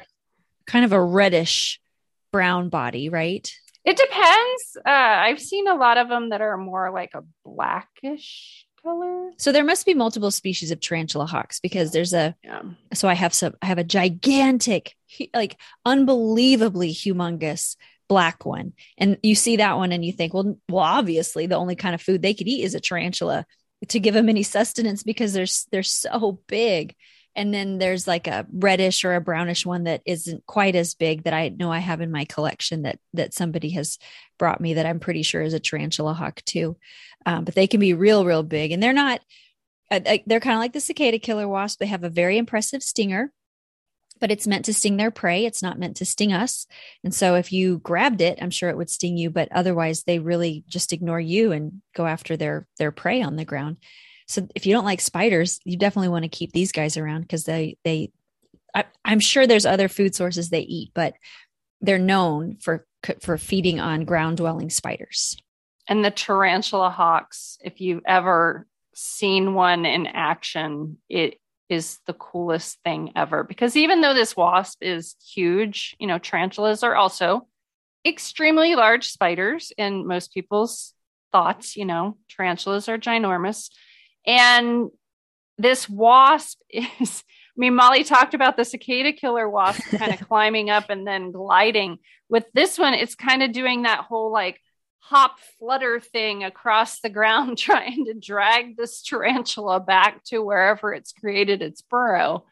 kind 0.67 0.85
of 0.85 0.93
a 0.93 1.03
reddish 1.03 1.81
brown 2.31 2.69
body, 2.69 3.09
right? 3.09 3.51
It 3.85 3.97
depends. 3.97 4.77
Uh, 4.85 4.91
I've 4.91 5.41
seen 5.41 5.67
a 5.67 5.75
lot 5.75 5.97
of 5.97 6.09
them 6.09 6.29
that 6.29 6.43
are 6.43 6.57
more 6.57 6.91
like 6.93 7.13
a 7.15 7.25
blackish 7.45 8.67
color. 8.83 9.31
So 9.39 9.53
there 9.53 9.65
must 9.65 9.87
be 9.87 9.95
multiple 9.95 10.31
species 10.31 10.71
of 10.71 10.81
tarantula 10.81 11.27
hawks 11.27 11.61
because 11.61 11.93
there's 11.93 12.13
a. 12.13 12.35
Yeah. 12.45 12.63
So 12.93 13.09
I 13.09 13.15
have 13.15 13.33
some. 13.33 13.55
I 13.63 13.67
have 13.67 13.79
a 13.79 13.85
gigantic, 13.85 14.95
like 15.35 15.57
unbelievably 15.87 16.93
humongous 16.93 17.77
black 18.09 18.45
one, 18.45 18.73
and 18.99 19.19
you 19.23 19.35
see 19.35 19.57
that 19.57 19.77
one, 19.77 19.93
and 19.93 20.05
you 20.05 20.13
think, 20.13 20.35
well, 20.35 20.59
well, 20.69 20.85
obviously 20.85 21.47
the 21.47 21.57
only 21.57 21.77
kind 21.77 21.95
of 21.95 22.03
food 22.03 22.21
they 22.21 22.35
could 22.35 22.49
eat 22.49 22.65
is 22.65 22.75
a 22.75 22.81
tarantula 22.81 23.47
to 23.89 24.01
give 24.01 24.15
them 24.15 24.29
any 24.29 24.43
sustenance 24.43 25.03
because 25.03 25.33
they're 25.33 25.47
they're 25.71 25.83
so 25.83 26.41
big 26.47 26.95
and 27.37 27.55
then 27.55 27.79
there's 27.79 28.09
like 28.09 28.27
a 28.27 28.47
reddish 28.53 29.05
or 29.05 29.15
a 29.15 29.21
brownish 29.21 29.65
one 29.65 29.85
that 29.85 30.03
isn't 30.05 30.45
quite 30.47 30.75
as 30.75 30.95
big 30.95 31.25
that 31.25 31.35
I 31.35 31.49
know 31.49 31.71
I 31.71 31.79
have 31.79 32.01
in 32.01 32.11
my 32.11 32.25
collection 32.25 32.83
that 32.83 32.99
that 33.15 33.35
somebody 33.35 33.71
has 33.71 33.99
brought 34.39 34.61
me 34.61 34.75
that 34.75 34.87
I'm 34.87 35.01
pretty 35.01 35.23
sure 35.23 35.43
is 35.43 35.55
a 35.55 35.61
tarantula 35.61 36.15
hawk 36.15 36.43
too. 36.45 36.77
Um, 37.27 37.45
but 37.45 37.55
they 37.55 37.67
can 37.67 37.81
be 37.81 37.95
real, 37.95 38.25
real 38.25 38.43
big, 38.43 38.73
and 38.73 38.83
they're 38.83 38.93
not. 38.93 39.21
Uh, 39.93 40.19
they're 40.25 40.39
kind 40.39 40.55
of 40.55 40.61
like 40.61 40.73
the 40.73 40.81
cicada 40.81 41.19
killer 41.19 41.49
wasp. 41.49 41.81
They 41.81 41.87
have 41.87 42.05
a 42.05 42.09
very 42.09 42.39
impressive 42.39 42.81
stinger, 42.81 43.33
but 44.21 44.31
it's 44.31 44.47
meant 44.47 44.65
to 44.67 44.75
sting 44.75 44.97
their 44.97 45.11
prey. 45.11 45.45
It's 45.45 45.63
not 45.63 45.79
meant 45.79 45.97
to 45.97 46.05
sting 46.05 46.33
us. 46.33 46.67
And 47.03 47.15
so 47.15 47.35
if 47.35 47.53
you 47.53 47.79
grabbed 47.79 48.21
it, 48.21 48.39
I'm 48.41 48.51
sure 48.51 48.69
it 48.69 48.77
would 48.77 48.91
sting 48.91 49.17
you. 49.17 49.31
But 49.31 49.49
otherwise, 49.53 50.05
they 50.05 50.19
really 50.19 50.65
just 50.69 50.93
ignore 50.93 51.21
you 51.21 51.53
and 51.53 51.83
go 51.95 52.07
after 52.07 52.37
their 52.37 52.67
their 52.79 52.93
prey 52.93 53.23
on 53.23 53.37
the 53.37 53.45
ground. 53.45 53.79
So 54.29 54.47
if 54.55 54.67
you 54.67 54.73
don't 54.73 54.85
like 54.85 55.01
spiders, 55.01 55.59
you 55.65 55.77
definitely 55.77 56.11
want 56.11 56.23
to 56.25 56.29
keep 56.29 56.53
these 56.53 56.73
guys 56.73 56.97
around 56.97 57.23
because 57.23 57.45
they 57.45 57.79
they 57.83 58.13
I, 58.75 58.85
I'm 59.05 59.21
sure 59.21 59.47
there's 59.47 59.67
other 59.67 59.89
food 59.89 60.15
sources 60.15 60.51
they 60.51 60.61
eat, 60.61 60.91
but 60.95 61.15
they're 61.81 61.99
known 61.99 62.59
for 62.61 62.87
for 63.21 63.39
feeding 63.39 63.81
on 63.81 64.05
ground 64.05 64.37
dwelling 64.37 64.71
spiders. 64.71 65.37
And 65.89 66.05
the 66.05 66.11
tarantula 66.11 66.91
hawks, 66.91 67.59
if 67.65 67.81
you've 67.81 68.03
ever 68.07 68.67
seen 68.95 69.55
one 69.55 69.87
in 69.87 70.07
action, 70.07 70.99
it 71.09 71.41
is 71.71 72.01
the 72.07 72.13
coolest 72.13 72.79
thing 72.85 73.13
ever 73.15 73.45
because 73.45 73.77
even 73.77 74.01
though 74.01 74.13
this 74.13 74.37
wasp 74.37 74.83
is 74.83 75.15
huge, 75.35 75.97
you 76.01 76.07
know, 76.07 76.19
tarantulas 76.19 76.83
are 76.83 76.97
also 76.97 77.47
extremely 78.05 78.75
large 78.75 79.09
spiders 79.09 79.73
in 79.79 80.07
most 80.07 80.35
people's 80.35 80.93
thoughts, 81.33 81.77
you 81.77 81.85
know, 81.85 82.17
tarantulas 82.29 82.89
are 82.89 82.99
ginormous. 82.99 83.71
And 84.27 84.91
this 85.59 85.89
wasp 85.89 86.59
is, 86.69 87.23
I 87.23 87.57
mean, 87.57 87.77
Molly 87.77 88.03
talked 88.03 88.35
about 88.35 88.57
the 88.57 88.65
cicada 88.65 89.13
killer 89.13 89.49
wasp 89.49 89.83
kind 89.97 90.13
of 90.13 90.21
climbing 90.29 90.71
up 90.71 90.91
and 90.91 91.07
then 91.07 91.31
gliding. 91.31 91.99
With 92.29 92.47
this 92.53 92.79
one, 92.79 92.95
it's 92.95 93.15
kind 93.15 93.43
of 93.45 93.53
doing 93.53 93.83
that 93.83 94.01
whole 94.01 94.33
like 94.33 94.61
hop 95.01 95.39
flutter 95.59 95.99
thing 95.99 96.45
across 96.45 97.01
the 97.01 97.11
ground, 97.11 97.59
trying 97.59 98.05
to 98.07 98.15
drag 98.15 98.77
this 98.77 99.03
tarantula 99.03 99.81
back 99.81 100.23
to 100.25 100.41
wherever 100.41 100.93
it's 100.93 101.13
created 101.13 101.63
its 101.63 101.83
burrow. 101.83 102.45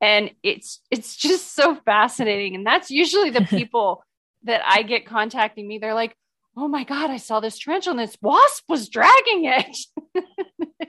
And 0.00 0.32
it's 0.42 0.80
it's 0.90 1.16
just 1.16 1.54
so 1.54 1.76
fascinating. 1.76 2.56
And 2.56 2.66
that's 2.66 2.90
usually 2.90 3.30
the 3.30 3.42
people 3.48 4.04
that 4.44 4.62
I 4.66 4.82
get 4.82 5.06
contacting 5.06 5.68
me. 5.68 5.78
They're 5.78 5.94
like, 5.94 6.16
oh 6.56 6.66
my 6.66 6.84
God, 6.84 7.10
I 7.10 7.18
saw 7.18 7.40
this 7.40 7.58
tarantula 7.58 7.98
and 7.98 8.08
this 8.08 8.18
wasp 8.20 8.64
was 8.68 8.88
dragging 8.88 9.44
it. 9.44 9.76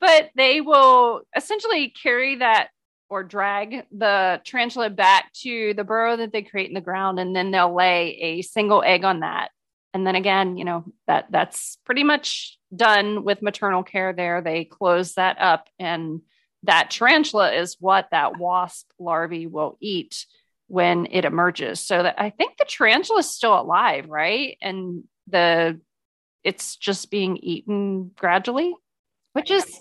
but 0.00 0.30
they 0.36 0.60
will 0.60 1.22
essentially 1.34 1.88
carry 1.88 2.36
that 2.36 2.68
or 3.08 3.22
drag 3.22 3.86
the 3.90 4.40
tarantula 4.44 4.90
back 4.90 5.32
to 5.32 5.72
the 5.74 5.84
burrow 5.84 6.16
that 6.16 6.32
they 6.32 6.42
create 6.42 6.68
in 6.68 6.74
the 6.74 6.80
ground 6.80 7.18
and 7.18 7.34
then 7.34 7.50
they'll 7.50 7.74
lay 7.74 8.16
a 8.20 8.42
single 8.42 8.82
egg 8.82 9.04
on 9.04 9.20
that 9.20 9.50
and 9.94 10.06
then 10.06 10.16
again 10.16 10.56
you 10.56 10.64
know 10.64 10.84
that 11.06 11.26
that's 11.30 11.78
pretty 11.84 12.02
much 12.04 12.58
done 12.74 13.24
with 13.24 13.42
maternal 13.42 13.82
care 13.82 14.12
there. 14.12 14.40
They 14.40 14.64
close 14.64 15.14
that 15.14 15.40
up 15.40 15.68
and 15.78 16.20
that 16.64 16.90
tarantula 16.90 17.52
is 17.52 17.76
what 17.78 18.08
that 18.10 18.38
wasp 18.38 18.90
larvae 18.98 19.46
will 19.46 19.76
eat 19.80 20.26
when 20.66 21.06
it 21.10 21.24
emerges. 21.24 21.80
So 21.80 22.02
that 22.02 22.16
i 22.18 22.30
think 22.30 22.56
the 22.58 22.66
tarantula 22.68 23.20
is 23.20 23.30
still 23.30 23.58
alive 23.58 24.06
right? 24.08 24.58
And 24.60 25.04
the 25.28 25.80
it's 26.42 26.76
just 26.76 27.10
being 27.10 27.38
eaten 27.38 28.10
gradually 28.16 28.74
which 29.32 29.50
is 29.50 29.80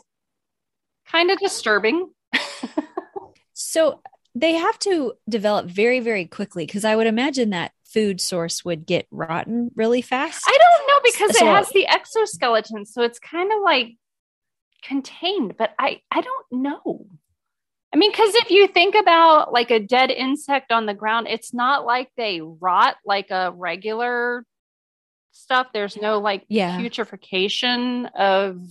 kind 1.13 1.32
of 1.32 1.39
disturbing. 1.39 2.10
so 3.54 4.02
they 4.36 4.54
have 4.54 4.78
to 4.80 5.13
develop 5.30 5.67
very, 5.67 5.99
very 5.99 6.26
quickly 6.26 6.65
because 6.65 6.84
I 6.84 6.95
would 6.95 7.08
imagine 7.08 7.52
that 7.52 7.71
food 7.93 8.19
source 8.19 8.65
would 8.65 8.86
get 8.86 9.08
rotten 9.12 9.71
really 9.75 10.01
fast. 10.01 10.43
I 10.47 10.58
don't 10.58 10.88
know 10.88 10.99
because 11.03 11.38
so, 11.38 11.45
it 11.45 11.56
has 11.56 11.69
the 11.69 11.88
exoskeleton, 11.88 12.86
so 12.86 13.03
it's 13.03 13.19
kind 13.19 13.51
of 13.51 13.60
like 13.63 13.95
contained, 14.84 15.56
but 15.58 15.73
I 15.79 16.01
I 16.12 16.21
don't 16.21 16.63
know. 16.63 17.08
I 17.93 17.97
mean, 17.97 18.12
because 18.12 18.34
if 18.36 18.49
you 18.49 18.67
think 18.67 18.95
about 18.95 19.53
like 19.53 19.69
a 19.69 19.79
dead 19.79 20.10
insect 20.10 20.71
on 20.71 20.88
the 20.88 20.95
ground, 20.95 21.27
it's 21.29 21.53
not 21.53 21.86
like 21.86 22.10
they 22.17 22.41
rot 22.41 22.95
like 23.06 23.29
a 23.29 23.51
regular 23.51 24.45
stuff. 25.32 25.67
There's 25.73 25.95
no 25.95 26.19
like 26.19 26.43
yeah. 26.49 26.77
putrefaction 26.79 28.08
of 28.17 28.62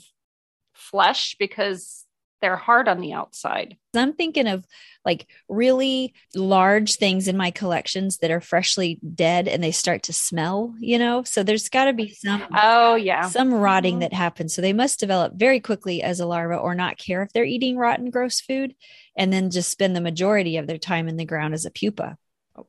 flesh 0.74 1.36
because 1.38 2.01
they're 2.42 2.56
hard 2.56 2.88
on 2.88 3.00
the 3.00 3.14
outside. 3.14 3.76
I'm 3.94 4.12
thinking 4.12 4.46
of 4.46 4.66
like 5.04 5.26
really 5.48 6.12
large 6.34 6.96
things 6.96 7.28
in 7.28 7.36
my 7.36 7.50
collections 7.50 8.18
that 8.18 8.30
are 8.30 8.40
freshly 8.40 8.98
dead 9.14 9.48
and 9.48 9.62
they 9.62 9.70
start 9.70 10.02
to 10.04 10.12
smell, 10.12 10.74
you 10.78 10.98
know? 10.98 11.22
So 11.22 11.42
there's 11.42 11.68
got 11.68 11.86
to 11.86 11.92
be 11.92 12.10
some 12.10 12.44
Oh, 12.52 12.96
yeah. 12.96 13.28
some 13.28 13.54
rotting 13.54 13.94
mm-hmm. 13.94 14.00
that 14.00 14.12
happens. 14.12 14.54
So 14.54 14.60
they 14.60 14.72
must 14.72 15.00
develop 15.00 15.34
very 15.34 15.60
quickly 15.60 16.02
as 16.02 16.20
a 16.20 16.26
larva 16.26 16.56
or 16.56 16.74
not 16.74 16.98
care 16.98 17.22
if 17.22 17.32
they're 17.32 17.44
eating 17.44 17.76
rotten 17.76 18.10
gross 18.10 18.40
food 18.40 18.74
and 19.16 19.32
then 19.32 19.50
just 19.50 19.70
spend 19.70 19.96
the 19.96 20.00
majority 20.00 20.56
of 20.56 20.66
their 20.66 20.78
time 20.78 21.08
in 21.08 21.16
the 21.16 21.24
ground 21.24 21.54
as 21.54 21.64
a 21.64 21.70
pupa, 21.70 22.16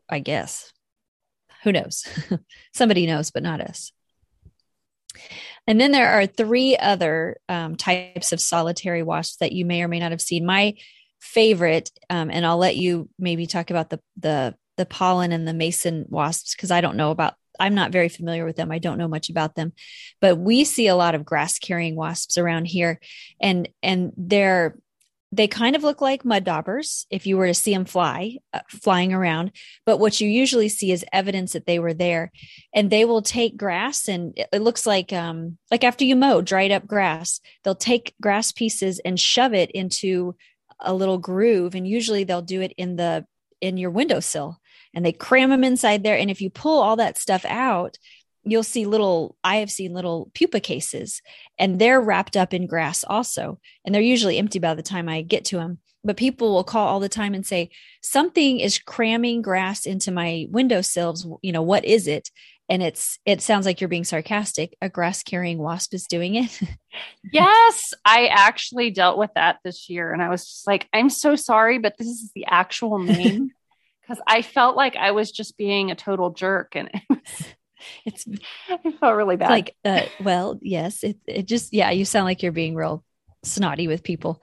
I 0.08 0.20
guess. 0.20 0.72
Who 1.64 1.72
knows? 1.72 2.06
Somebody 2.74 3.06
knows, 3.06 3.32
but 3.32 3.44
not 3.44 3.62
us. 3.62 3.92
And 5.68 5.80
then 5.80 5.92
there 5.92 6.10
are 6.12 6.26
three 6.26 6.78
other 6.78 7.38
um, 7.48 7.76
types 7.76 8.32
of 8.32 8.42
solitary 8.42 9.04
wasps 9.04 9.38
that 9.38 9.54
you 9.54 9.66
may 9.66 9.82
or 9.82 9.88
may 9.88 10.00
not 10.00 10.12
have 10.12 10.22
seen. 10.22 10.46
My 10.46 10.76
favorite, 11.22 11.90
um, 12.10 12.30
and 12.30 12.46
I'll 12.46 12.58
let 12.58 12.76
you 12.76 13.10
maybe 13.18 13.48
talk 13.48 13.70
about 13.70 13.90
the 13.90 14.00
the 14.18 14.56
the 14.76 14.86
pollen 14.86 15.32
and 15.32 15.48
the 15.48 15.54
mason 15.54 16.06
wasps 16.10 16.56
because 16.56 16.72
I 16.72 16.82
don't 16.82 16.98
know 16.98 17.12
about. 17.12 17.36
I'm 17.60 17.76
not 17.76 17.92
very 17.92 18.10
familiar 18.10 18.46
with 18.46 18.56
them. 18.56 18.72
I 18.72 18.80
don't 18.80 18.98
know 18.98 19.08
much 19.08 19.30
about 19.30 19.54
them, 19.54 19.74
but 20.20 20.40
we 20.40 20.64
see 20.64 20.88
a 20.88 20.96
lot 20.96 21.14
of 21.14 21.24
grass 21.24 21.60
carrying 21.60 21.96
wasps 21.96 22.38
around 22.38 22.66
here, 22.66 23.00
and 23.40 23.70
and 23.82 24.12
they're 24.18 24.76
they 25.34 25.48
kind 25.48 25.76
of 25.76 25.84
look 25.84 26.00
like 26.00 26.24
mud 26.24 26.44
daubers 26.44 27.08
if 27.10 27.26
you 27.26 27.38
were 27.38 27.48
to 27.48 27.54
see 27.54 27.74
them 27.74 27.86
fly 27.86 28.38
uh, 28.54 28.60
flying 28.70 29.14
around 29.14 29.52
but 29.86 29.98
what 29.98 30.22
you 30.22 30.30
usually 30.30 30.70
see 30.70 30.92
is 30.92 31.06
evidence 31.12 31.54
that 31.54 31.66
they 31.66 31.80
were 31.80 31.94
there. 31.94 32.32
And 32.74 32.90
they 32.90 33.06
will 33.06 33.22
take 33.22 33.58
grass 33.58 34.08
and 34.08 34.38
it, 34.38 34.48
it 34.54 34.62
looks 34.62 34.86
like 34.86 35.12
um 35.14 35.58
like 35.72 35.84
after 35.84 36.06
you 36.06 36.16
mow 36.16 36.42
dried 36.42 36.72
up 36.72 36.88
grass 36.88 37.40
they'll 37.64 37.76
take 37.76 38.14
grass 38.22 38.52
pieces 38.52 39.00
and 39.04 39.20
shove 39.20 39.54
it 39.54 39.72
into 39.72 40.36
a 40.80 40.94
little 40.94 41.18
groove 41.18 41.76
and 41.76 41.88
usually 41.88 42.24
they'll 42.24 42.42
do 42.42 42.62
it 42.62 42.74
in 42.78 42.96
the 42.96 43.26
in 43.62 43.78
your 43.78 43.92
windowsill 43.92 44.60
and 44.94 45.06
they 45.06 45.14
cram 45.14 45.50
them 45.50 45.64
inside 45.64 46.04
there 46.04 46.18
and 46.18 46.30
if 46.30 46.42
you 46.42 46.50
pull 46.50 46.82
all 46.82 46.98
that 46.98 47.18
stuff 47.18 47.46
out 47.46 47.98
you'll 48.44 48.64
see 48.64 48.86
little 48.86 49.36
i 49.44 49.58
have 49.58 49.72
seen 49.72 49.94
little 49.94 50.30
pupa 50.34 50.60
cases 50.60 51.22
and 51.58 51.80
they're 51.80 52.02
wrapped 52.02 52.36
up 52.36 52.54
in 52.54 52.68
grass 52.68 53.04
also 53.04 53.60
and 53.86 53.94
they're 53.94 54.02
usually 54.02 54.38
empty 54.38 54.60
by 54.60 54.74
the 54.74 54.84
time 54.84 55.08
i 55.08 55.22
get 55.22 55.46
to 55.46 55.58
them 55.58 55.80
but 56.04 56.18
people 56.18 56.54
will 56.54 56.64
call 56.64 56.88
all 56.88 57.00
the 57.00 57.10
time 57.10 57.34
and 57.34 57.46
say 57.46 57.70
something 58.02 58.60
is 58.60 58.78
cramming 58.80 59.42
grass 59.42 59.86
into 59.86 60.12
my 60.12 60.48
windowsills 60.50 61.26
you 61.42 61.52
know 61.52 61.62
what 61.62 61.86
is 61.86 62.08
it? 62.08 62.30
And 62.70 62.82
it's 62.82 63.20
it 63.26 63.42
sounds 63.42 63.66
like 63.66 63.82
you're 63.82 63.88
being 63.90 64.04
sarcastic. 64.04 64.76
A 64.82 64.90
grass 64.90 65.22
carrying 65.22 65.58
wasp 65.58 65.94
is 65.94 66.06
doing 66.06 66.36
it? 66.36 66.60
Yes 67.32 67.96
i 68.06 68.28
actually 68.28 68.92
dealt 68.92 69.18
with 69.18 69.32
that 69.34 69.58
this 69.64 69.90
year 69.90 70.14
and 70.14 70.22
i 70.22 70.30
was 70.30 70.46
just 70.46 70.68
like 70.68 70.88
i'm 70.94 71.10
so 71.10 71.36
sorry 71.36 71.80
but 71.80 71.98
this 71.98 72.08
is 72.08 72.32
the 72.36 72.46
actual 72.46 73.00
name. 73.00 73.50
Because 74.02 74.22
i 74.28 74.44
felt 74.44 74.76
like 74.76 74.96
i 74.96 75.10
was 75.10 75.32
just 75.32 75.58
being 75.58 75.90
a 75.90 75.96
total 75.96 76.30
jerk 76.30 76.76
and 76.76 76.92
it 76.94 77.02
was 77.10 77.46
it's 78.06 78.26
I 78.70 78.92
felt 78.92 79.16
really 79.16 79.36
bad. 79.36 79.50
Like, 79.50 79.76
uh, 79.86 80.06
well, 80.20 80.60
yes, 80.62 81.04
it 81.04 81.18
it 81.28 81.46
just 81.48 81.74
yeah, 81.74 81.92
you 81.92 82.06
sound 82.06 82.26
like 82.26 82.44
you're 82.44 82.52
being 82.52 82.76
real 82.76 83.04
snotty 83.44 83.88
with 83.88 84.04
people 84.04 84.42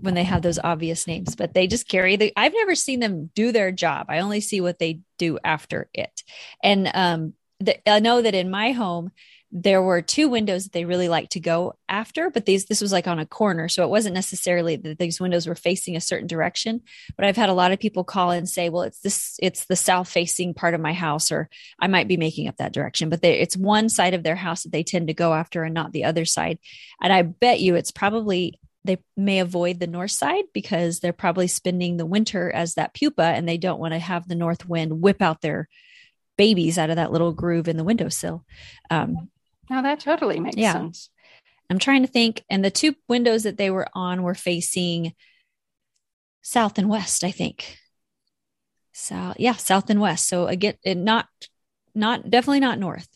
when 0.00 0.14
they 0.14 0.24
have 0.24 0.42
those 0.42 0.58
obvious 0.58 1.06
names, 1.06 1.36
but 1.36 1.54
they 1.54 1.66
just 1.66 1.88
carry 1.88 2.16
the. 2.16 2.32
I've 2.36 2.54
never 2.54 2.74
seen 2.74 3.00
them 3.00 3.30
do 3.34 3.52
their 3.52 3.72
job. 3.72 4.06
I 4.08 4.20
only 4.20 4.40
see 4.40 4.60
what 4.60 4.78
they 4.78 5.00
do 5.18 5.38
after 5.44 5.88
it, 5.94 6.22
and 6.62 6.90
um, 6.94 7.34
the, 7.60 7.88
I 7.88 8.00
know 8.00 8.22
that 8.22 8.34
in 8.34 8.50
my 8.50 8.72
home 8.72 9.12
there 9.52 9.82
were 9.82 10.00
two 10.00 10.28
windows 10.28 10.64
that 10.64 10.72
they 10.72 10.84
really 10.84 11.08
liked 11.08 11.32
to 11.32 11.40
go 11.40 11.74
after 11.88 12.30
but 12.30 12.46
these 12.46 12.66
this 12.66 12.80
was 12.80 12.92
like 12.92 13.08
on 13.08 13.18
a 13.18 13.26
corner 13.26 13.68
so 13.68 13.82
it 13.82 13.90
wasn't 13.90 14.14
necessarily 14.14 14.76
that 14.76 14.98
these 14.98 15.20
windows 15.20 15.46
were 15.46 15.56
facing 15.56 15.96
a 15.96 16.00
certain 16.00 16.28
direction. 16.28 16.82
But 17.16 17.26
i've 17.26 17.36
had 17.36 17.48
a 17.48 17.54
lot 17.54 17.72
of 17.72 17.80
people 17.80 18.04
call 18.04 18.30
and 18.30 18.48
say 18.48 18.68
well 18.68 18.82
it's 18.82 19.00
this 19.00 19.36
it's 19.42 19.64
the 19.64 19.76
south 19.76 20.08
facing 20.08 20.54
part 20.54 20.74
of 20.74 20.80
my 20.80 20.92
house 20.92 21.32
or 21.32 21.48
i 21.80 21.88
might 21.88 22.08
be 22.08 22.16
making 22.16 22.46
up 22.48 22.56
that 22.58 22.72
direction. 22.72 23.08
But 23.08 23.22
they, 23.22 23.40
it's 23.40 23.56
one 23.56 23.88
side 23.88 24.14
of 24.14 24.22
their 24.22 24.36
house 24.36 24.62
that 24.62 24.72
they 24.72 24.84
tend 24.84 25.08
to 25.08 25.14
go 25.14 25.34
after 25.34 25.64
and 25.64 25.74
not 25.74 25.92
the 25.92 26.04
other 26.04 26.24
side. 26.24 26.58
And 27.02 27.12
i 27.12 27.22
bet 27.22 27.60
you 27.60 27.74
it's 27.74 27.90
probably 27.90 28.60
they 28.84 28.98
may 29.16 29.40
avoid 29.40 29.78
the 29.78 29.86
north 29.86 30.12
side 30.12 30.44
because 30.54 31.00
they're 31.00 31.12
probably 31.12 31.48
spending 31.48 31.96
the 31.96 32.06
winter 32.06 32.50
as 32.50 32.74
that 32.74 32.94
pupa 32.94 33.22
and 33.22 33.48
they 33.48 33.58
don't 33.58 33.80
want 33.80 33.92
to 33.92 33.98
have 33.98 34.26
the 34.26 34.34
north 34.34 34.66
wind 34.66 35.02
whip 35.02 35.20
out 35.20 35.42
their 35.42 35.68
babies 36.38 36.78
out 36.78 36.88
of 36.88 36.96
that 36.96 37.12
little 37.12 37.32
groove 37.32 37.68
in 37.68 37.76
the 37.76 37.84
windowsill. 37.84 38.44
Um, 38.88 39.28
no, 39.70 39.82
that 39.82 40.00
totally 40.00 40.40
makes 40.40 40.56
yeah. 40.56 40.72
sense. 40.72 41.08
I'm 41.70 41.78
trying 41.78 42.02
to 42.02 42.08
think. 42.08 42.42
And 42.50 42.64
the 42.64 42.70
two 42.70 42.94
windows 43.08 43.44
that 43.44 43.56
they 43.56 43.70
were 43.70 43.86
on 43.94 44.22
were 44.22 44.34
facing 44.34 45.14
south 46.42 46.76
and 46.78 46.88
west, 46.88 47.22
I 47.22 47.30
think. 47.30 47.78
So 48.92 49.32
yeah, 49.38 49.54
south 49.54 49.88
and 49.88 50.00
west. 50.00 50.28
So 50.28 50.48
again, 50.48 50.74
not 50.84 51.26
not 51.94 52.28
definitely 52.28 52.60
not 52.60 52.78
north. 52.78 53.08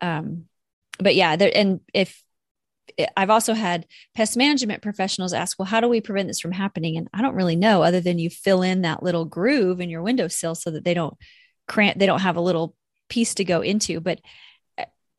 Um, 0.00 0.44
but 0.98 1.14
yeah, 1.14 1.36
there 1.36 1.50
and 1.54 1.80
if 1.94 2.22
I've 3.16 3.30
also 3.30 3.54
had 3.54 3.86
pest 4.14 4.36
management 4.36 4.82
professionals 4.82 5.32
ask, 5.32 5.58
well, 5.58 5.66
how 5.66 5.80
do 5.80 5.88
we 5.88 6.02
prevent 6.02 6.28
this 6.28 6.40
from 6.40 6.52
happening? 6.52 6.98
And 6.98 7.08
I 7.14 7.22
don't 7.22 7.34
really 7.34 7.56
know 7.56 7.82
other 7.82 8.00
than 8.00 8.18
you 8.18 8.28
fill 8.28 8.62
in 8.62 8.82
that 8.82 9.02
little 9.02 9.24
groove 9.24 9.80
in 9.80 9.88
your 9.88 10.02
windowsill 10.02 10.54
so 10.54 10.70
that 10.70 10.84
they 10.84 10.94
don't 10.94 11.16
cramp, 11.66 11.98
they 11.98 12.06
don't 12.06 12.20
have 12.20 12.36
a 12.36 12.42
little 12.42 12.76
piece 13.08 13.34
to 13.36 13.44
go 13.44 13.62
into. 13.62 14.00
But 14.00 14.20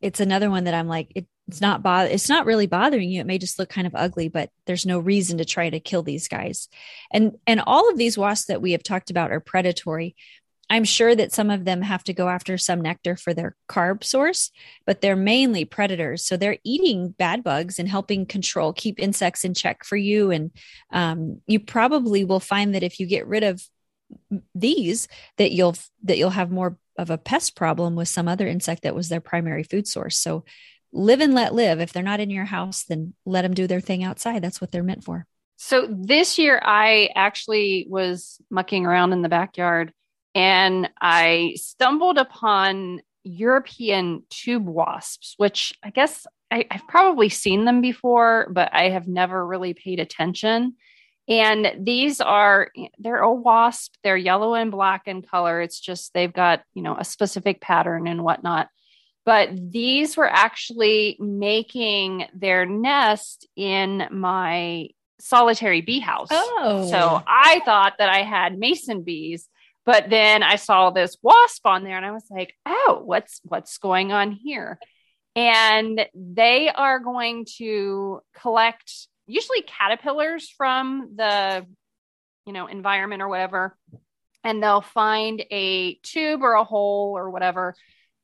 it's 0.01 0.19
another 0.19 0.49
one 0.49 0.65
that 0.65 0.73
I'm 0.73 0.87
like, 0.87 1.11
it, 1.15 1.27
it's 1.47 1.61
not 1.61 1.83
bother, 1.83 2.09
it's 2.09 2.29
not 2.29 2.45
really 2.45 2.67
bothering 2.67 3.09
you. 3.09 3.21
It 3.21 3.27
may 3.27 3.37
just 3.37 3.59
look 3.59 3.69
kind 3.69 3.85
of 3.85 3.93
ugly, 3.95 4.29
but 4.29 4.49
there's 4.65 4.85
no 4.85 4.99
reason 4.99 5.37
to 5.37 5.45
try 5.45 5.69
to 5.69 5.79
kill 5.79 6.03
these 6.03 6.27
guys. 6.27 6.69
And 7.11 7.37
and 7.45 7.61
all 7.65 7.89
of 7.89 7.97
these 7.97 8.17
wasps 8.17 8.47
that 8.47 8.61
we 8.61 8.71
have 8.71 8.83
talked 8.83 9.11
about 9.11 9.31
are 9.31 9.39
predatory. 9.39 10.15
I'm 10.69 10.83
sure 10.83 11.15
that 11.15 11.31
some 11.31 11.51
of 11.51 11.63
them 11.63 11.83
have 11.83 12.03
to 12.05 12.13
go 12.13 12.27
after 12.27 12.57
some 12.57 12.81
nectar 12.81 13.15
for 13.15 13.33
their 13.33 13.55
carb 13.69 14.03
source, 14.03 14.49
but 14.87 14.99
they're 14.99 15.15
mainly 15.15 15.63
predators. 15.63 16.25
So 16.25 16.37
they're 16.37 16.57
eating 16.63 17.09
bad 17.09 17.43
bugs 17.43 17.77
and 17.77 17.87
helping 17.87 18.25
control, 18.25 18.73
keep 18.73 18.99
insects 18.99 19.45
in 19.45 19.53
check 19.53 19.83
for 19.83 19.95
you. 19.95 20.31
And 20.31 20.49
um, 20.91 21.41
you 21.45 21.59
probably 21.59 22.25
will 22.25 22.39
find 22.39 22.73
that 22.73 22.81
if 22.81 22.99
you 22.99 23.05
get 23.05 23.27
rid 23.27 23.43
of 23.43 23.63
these, 24.55 25.07
that 25.37 25.51
you'll 25.51 25.75
that 26.03 26.17
you'll 26.17 26.31
have 26.31 26.51
more 26.51 26.77
of 26.97 27.09
a 27.09 27.17
pest 27.17 27.55
problem 27.55 27.95
with 27.95 28.07
some 28.07 28.27
other 28.27 28.47
insect 28.47 28.83
that 28.83 28.95
was 28.95 29.09
their 29.09 29.21
primary 29.21 29.63
food 29.63 29.87
source. 29.87 30.17
So 30.17 30.45
live 30.91 31.19
and 31.19 31.33
let 31.33 31.53
live. 31.53 31.79
If 31.79 31.91
they're 31.93 32.03
not 32.03 32.19
in 32.19 32.29
your 32.29 32.45
house, 32.45 32.83
then 32.83 33.13
let 33.25 33.41
them 33.41 33.53
do 33.53 33.67
their 33.67 33.81
thing 33.81 34.03
outside. 34.03 34.41
That's 34.41 34.61
what 34.61 34.71
they're 34.71 34.83
meant 34.83 35.03
for. 35.03 35.25
So 35.57 35.87
this 35.89 36.37
year, 36.37 36.59
I 36.63 37.09
actually 37.15 37.87
was 37.89 38.41
mucking 38.49 38.85
around 38.85 39.13
in 39.13 39.21
the 39.21 39.29
backyard 39.29 39.93
and 40.33 40.89
I 41.01 41.53
stumbled 41.55 42.17
upon 42.17 43.01
European 43.23 44.23
tube 44.29 44.67
wasps, 44.67 45.35
which 45.37 45.73
I 45.81 45.89
guess 45.89 46.27
I, 46.51 46.65
have 46.69 46.87
probably 46.87 47.29
seen 47.29 47.65
them 47.65 47.81
before, 47.81 48.47
but 48.51 48.69
I 48.73 48.89
have 48.89 49.07
never 49.07 49.45
really 49.45 49.73
paid 49.73 49.99
attention. 49.99 50.75
And 51.27 51.71
these 51.79 52.21
are, 52.21 52.71
they're 52.99 53.17
a 53.17 53.33
wasp. 53.33 53.95
They're 54.03 54.17
yellow 54.17 54.53
and 54.53 54.71
black 54.71 55.07
in 55.07 55.21
color. 55.23 55.61
It's 55.61 55.79
just 55.79 56.13
they've 56.13 56.31
got, 56.31 56.61
you 56.73 56.83
know, 56.83 56.95
a 56.97 57.03
specific 57.03 57.61
pattern 57.61 58.07
and 58.07 58.23
whatnot. 58.23 58.69
But 59.25 59.49
these 59.71 60.15
were 60.15 60.29
actually 60.29 61.17
making 61.19 62.27
their 62.33 62.67
nest 62.67 63.47
in 63.55 64.07
my 64.11 64.89
solitary 65.19 65.81
bee 65.81 65.99
house. 65.99 66.27
Oh. 66.31 66.87
So 66.91 67.23
I 67.25 67.61
thought 67.65 67.95
that 67.97 68.09
I 68.09 68.21
had 68.21 68.59
mason 68.59 69.01
bees 69.01 69.49
but 69.85 70.09
then 70.09 70.41
I 70.41 70.55
saw 70.55 70.89
this 70.89 71.17
wasp 71.21 71.65
on 71.65 71.83
there 71.83 71.95
and 71.95 72.05
I 72.05 72.11
was 72.11 72.25
like, 72.29 72.55
oh, 72.65 73.01
what's 73.05 73.39
what's 73.43 73.77
going 73.77 74.11
on 74.11 74.31
here? 74.31 74.79
And 75.35 76.05
they 76.15 76.69
are 76.69 76.99
going 76.99 77.45
to 77.57 78.21
collect 78.35 79.07
usually 79.27 79.61
caterpillars 79.61 80.49
from 80.49 81.13
the 81.15 81.65
you 82.45 82.53
know 82.53 82.67
environment 82.67 83.21
or 83.21 83.27
whatever. 83.27 83.77
And 84.43 84.61
they'll 84.61 84.81
find 84.81 85.43
a 85.49 85.95
tube 86.03 86.43
or 86.43 86.53
a 86.53 86.63
hole 86.63 87.13
or 87.17 87.31
whatever 87.31 87.75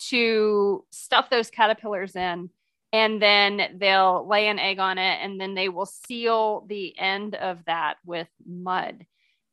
to 0.09 0.85
stuff 0.91 1.29
those 1.29 1.49
caterpillars 1.49 2.15
in. 2.15 2.49
And 2.93 3.21
then 3.21 3.77
they'll 3.77 4.27
lay 4.27 4.47
an 4.47 4.59
egg 4.59 4.79
on 4.79 4.97
it 4.97 5.19
and 5.23 5.39
then 5.39 5.55
they 5.55 5.69
will 5.69 5.85
seal 5.85 6.65
the 6.67 6.97
end 6.99 7.35
of 7.35 7.59
that 7.65 7.95
with 8.05 8.27
mud. 8.45 9.05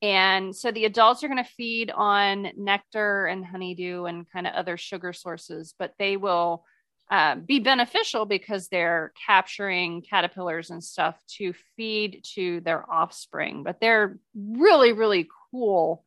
And 0.03 0.55
so 0.55 0.71
the 0.71 0.85
adults 0.85 1.25
are 1.25 1.29
going 1.29 1.43
to 1.43 1.51
feed 1.51 1.91
on 1.91 2.49
nectar 2.57 3.27
and 3.27 3.45
honeydew 3.45 4.05
and 4.05 4.31
kind 4.31 4.47
of 4.47 4.55
other 4.55 4.77
sugar 4.77 5.13
sources, 5.13 5.75
but 5.79 5.95
they 5.99 6.17
will 6.17 6.65
uh, 7.11 7.37
be 7.37 7.59
beneficial 7.59 8.27
because 8.27 8.69
they're 8.69 9.13
capturing 9.27 10.03
caterpillars 10.03 10.71
and 10.71 10.83
stuff 10.85 11.17
to 11.37 11.55
feed 11.77 12.23
to 12.35 12.61
their 12.61 12.89
offspring. 12.91 13.63
But 13.63 13.81
they're 13.81 14.19
really, 14.35 14.93
really 14.93 15.29
cool 15.51 16.05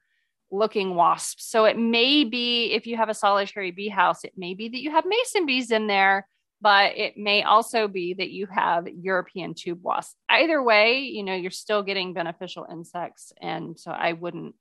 looking 0.51 0.95
wasps. 0.95 1.45
So 1.45 1.65
it 1.65 1.77
may 1.77 2.23
be 2.23 2.73
if 2.73 2.85
you 2.85 2.97
have 2.97 3.09
a 3.09 3.13
solitary 3.13 3.71
bee 3.71 3.89
house, 3.89 4.23
it 4.23 4.33
may 4.37 4.53
be 4.53 4.69
that 4.69 4.81
you 4.81 4.91
have 4.91 5.05
mason 5.05 5.45
bees 5.45 5.71
in 5.71 5.87
there 5.87 6.27
but 6.61 6.95
it 6.95 7.17
may 7.17 7.41
also 7.41 7.87
be 7.87 8.13
that 8.13 8.29
you 8.29 8.45
have 8.45 8.87
European 8.87 9.55
tube 9.55 9.81
wasps. 9.81 10.15
Either 10.29 10.61
way, 10.61 10.99
you 10.99 11.23
know, 11.23 11.33
you're 11.33 11.49
still 11.49 11.81
getting 11.81 12.13
beneficial 12.13 12.67
insects. 12.71 13.33
And 13.41 13.79
so 13.79 13.91
I 13.91 14.13
wouldn't 14.13 14.53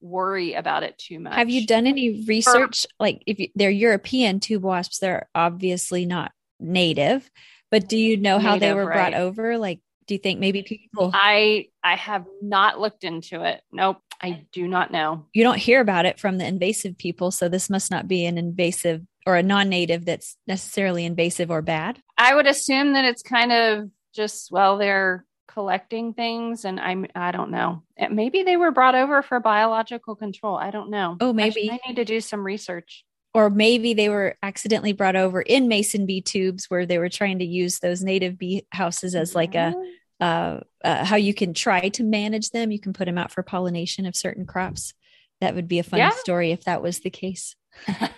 worry 0.00 0.54
about 0.54 0.82
it 0.82 0.98
too 0.98 1.18
much. 1.20 1.34
Have 1.34 1.50
you 1.50 1.66
done 1.66 1.86
any 1.86 2.24
research? 2.24 2.82
For, 2.82 2.88
like 3.00 3.22
if 3.26 3.38
you, 3.38 3.48
they're 3.54 3.70
European 3.70 4.40
tube 4.40 4.62
wasps, 4.62 4.98
they're 4.98 5.28
obviously 5.34 6.06
not 6.06 6.32
native, 6.60 7.30
but 7.70 7.88
do 7.88 7.96
you 7.96 8.16
know 8.16 8.38
how 8.38 8.58
they 8.58 8.72
were 8.72 8.86
right. 8.86 8.94
brought 8.94 9.14
over? 9.14 9.58
Like, 9.58 9.80
do 10.06 10.14
you 10.14 10.18
think 10.18 10.40
maybe 10.40 10.62
people 10.62 11.10
I 11.12 11.66
I 11.84 11.96
have 11.96 12.24
not 12.40 12.80
looked 12.80 13.04
into 13.04 13.42
it. 13.44 13.62
Nope, 13.70 13.98
I 14.22 14.46
do 14.52 14.66
not 14.66 14.90
know. 14.90 15.26
You 15.34 15.44
don't 15.44 15.58
hear 15.58 15.80
about 15.80 16.06
it 16.06 16.18
from 16.18 16.38
the 16.38 16.46
invasive 16.46 16.96
people, 16.96 17.30
so 17.30 17.48
this 17.48 17.68
must 17.68 17.90
not 17.90 18.08
be 18.08 18.24
an 18.24 18.38
invasive 18.38 19.02
or 19.26 19.36
a 19.36 19.42
non-native 19.42 20.06
that's 20.06 20.36
necessarily 20.46 21.04
invasive 21.04 21.50
or 21.50 21.60
bad? 21.60 22.00
I 22.16 22.34
would 22.34 22.46
assume 22.46 22.94
that 22.94 23.04
it's 23.04 23.22
kind 23.22 23.52
of 23.52 23.90
just 24.14 24.50
well 24.50 24.78
they're 24.78 25.26
collecting 25.48 26.14
things 26.14 26.64
and 26.64 26.78
I'm 26.78 27.06
I 27.14 27.32
don't 27.32 27.50
know. 27.50 27.82
Maybe 28.10 28.42
they 28.42 28.56
were 28.56 28.70
brought 28.70 28.94
over 28.94 29.22
for 29.22 29.40
biological 29.40 30.14
control. 30.14 30.56
I 30.56 30.70
don't 30.70 30.90
know. 30.90 31.16
Oh, 31.20 31.32
maybe 31.32 31.70
I, 31.70 31.74
I 31.74 31.88
need 31.88 31.96
to 31.96 32.04
do 32.04 32.20
some 32.20 32.44
research. 32.44 33.04
Or 33.34 33.50
maybe 33.50 33.94
they 33.94 34.08
were 34.08 34.36
accidentally 34.42 34.92
brought 34.92 35.16
over 35.16 35.40
in 35.40 35.68
mason 35.68 36.06
bee 36.06 36.20
tubes 36.20 36.66
where 36.68 36.86
they 36.86 36.98
were 36.98 37.08
trying 37.08 37.40
to 37.40 37.44
use 37.44 37.78
those 37.78 38.02
native 38.02 38.38
bee 38.38 38.66
houses 38.70 39.14
as 39.14 39.34
like 39.34 39.54
a 39.54 39.74
uh, 40.20 40.60
uh, 40.84 41.04
how 41.04 41.16
you 41.16 41.32
can 41.32 41.54
try 41.54 41.88
to 41.90 42.02
manage 42.02 42.50
them. 42.50 42.72
You 42.72 42.80
can 42.80 42.92
put 42.92 43.04
them 43.04 43.18
out 43.18 43.30
for 43.30 43.42
pollination 43.42 44.06
of 44.06 44.16
certain 44.16 44.46
crops. 44.46 44.94
That 45.40 45.54
would 45.54 45.68
be 45.68 45.78
a 45.78 45.84
fun 45.84 45.98
yeah. 45.98 46.10
story 46.10 46.50
if 46.50 46.64
that 46.64 46.82
was 46.82 47.00
the 47.00 47.10
case. 47.10 47.54
like, 47.88 48.10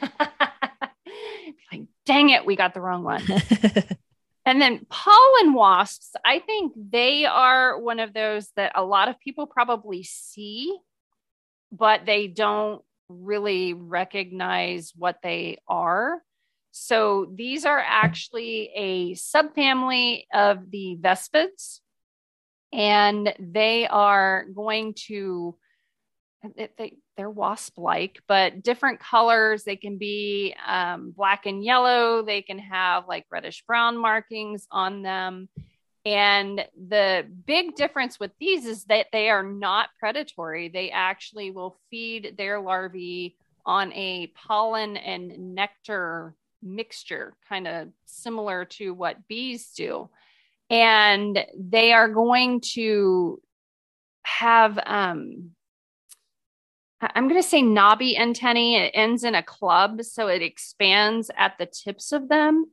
dang 2.06 2.30
it, 2.30 2.46
we 2.46 2.56
got 2.56 2.72
the 2.72 2.80
wrong 2.80 3.04
one. 3.04 3.22
and 4.46 4.61
then 4.61 4.87
pollen 4.88 5.53
wasps, 5.53 6.12
I 6.24 6.38
think 6.38 6.72
they 6.76 7.26
are 7.26 7.79
one 7.79 8.00
of 8.00 8.12
those 8.14 8.50
that 8.57 8.72
a 8.74 8.85
lot 8.85 9.09
of 9.09 9.20
people 9.20 9.46
probably 9.46 10.03
see, 10.03 10.76
but 11.70 12.07
they 12.07 12.26
don't 12.26 12.83
really 13.09 13.74
recognize 13.74 14.92
what 14.96 15.18
they 15.22 15.59
are. 15.68 16.22
So 16.70 17.31
these 17.35 17.64
are 17.64 17.83
actually 17.85 18.70
a 18.74 19.14
subfamily 19.14 20.24
of 20.33 20.70
the 20.70 20.96
vespids, 21.00 21.81
and 22.72 23.35
they 23.38 23.87
are 23.88 24.46
going 24.55 24.94
to 25.09 25.57
they, 26.79 26.96
they're 27.20 27.28
wasp 27.28 27.76
like, 27.76 28.22
but 28.26 28.62
different 28.62 28.98
colors. 28.98 29.62
They 29.62 29.76
can 29.76 29.98
be 29.98 30.54
um, 30.66 31.12
black 31.14 31.44
and 31.44 31.62
yellow. 31.62 32.22
They 32.22 32.40
can 32.40 32.59
have 32.59 33.06
like 33.06 33.26
reddish 33.30 33.62
brown 33.66 33.98
markings 33.98 34.66
on 34.70 35.02
them. 35.02 35.50
And 36.06 36.64
the 36.88 37.26
big 37.46 37.76
difference 37.76 38.18
with 38.18 38.30
these 38.40 38.64
is 38.64 38.85
that 38.85 39.09
they 39.12 39.28
are 39.28 39.42
not 39.42 39.90
predatory. 39.98 40.70
They 40.70 40.90
actually 40.90 41.50
will 41.50 41.76
feed 41.90 42.37
their 42.38 42.59
larvae 42.59 43.37
on 43.66 43.92
a 43.92 44.28
pollen 44.28 44.96
and 44.96 45.54
nectar 45.54 46.35
mixture, 46.62 47.35
kind 47.50 47.68
of 47.68 47.88
similar 48.06 48.64
to 48.64 48.94
what 48.94 49.28
bees 49.28 49.72
do. 49.76 50.09
And 50.70 51.44
they 51.54 51.92
are 51.92 52.09
going 52.09 52.62
to 52.72 53.42
have 54.22 54.78
um, 54.87 55.50
I'm 57.00 57.28
going 57.28 57.40
to 57.40 57.48
say 57.48 57.62
knobby 57.62 58.16
antennae. 58.16 58.76
It 58.76 58.92
ends 58.94 59.24
in 59.24 59.34
a 59.34 59.42
club, 59.42 60.02
so 60.02 60.28
it 60.28 60.42
expands 60.42 61.30
at 61.36 61.54
the 61.58 61.66
tips 61.66 62.12
of 62.12 62.28
them. 62.28 62.66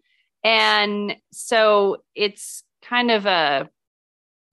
And 0.43 1.15
so 1.31 2.03
it's 2.13 2.63
kind 2.81 3.11
of 3.11 3.25
a 3.25 3.69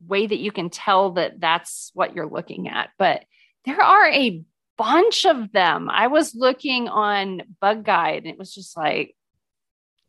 way 0.07 0.27
that 0.27 0.39
you 0.39 0.53
can 0.53 0.71
tell 0.71 1.13
that 1.13 1.41
that's 1.41 1.91
what 1.95 2.15
you're 2.15 2.29
looking 2.29 2.69
at. 2.69 2.91
But 2.99 3.25
there 3.65 3.81
are 3.81 4.09
a 4.09 4.43
bunch 4.77 5.25
of 5.25 5.53
them. 5.53 5.89
I 5.91 6.09
was 6.09 6.35
looking 6.35 6.89
on 6.89 7.43
Bug 7.61 7.85
Guide 7.85 8.25
and 8.25 8.33
it 8.33 8.39
was 8.39 8.55
just 8.55 8.77
like 8.77 9.15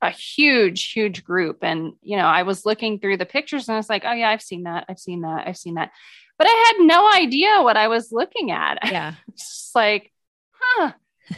a 0.01 0.09
huge, 0.09 0.91
huge 0.91 1.23
group. 1.23 1.59
And, 1.63 1.93
you 2.01 2.17
know, 2.17 2.25
I 2.25 2.43
was 2.43 2.65
looking 2.65 2.99
through 2.99 3.17
the 3.17 3.25
pictures 3.25 3.67
and 3.67 3.75
I 3.75 3.77
was 3.77 3.89
like, 3.89 4.03
oh, 4.05 4.13
yeah, 4.13 4.29
I've 4.29 4.41
seen 4.41 4.63
that. 4.63 4.85
I've 4.89 4.99
seen 4.99 5.21
that. 5.21 5.47
I've 5.47 5.57
seen 5.57 5.75
that 5.75 5.91
but 6.37 6.47
I 6.47 6.73
had 6.77 6.85
no 6.85 7.11
idea 7.11 7.61
what 7.61 7.77
I 7.77 7.87
was 7.87 8.11
looking 8.11 8.51
at. 8.51 8.79
Yeah. 8.91 9.13
just 9.31 9.73
like, 9.75 10.11
huh, 10.51 10.91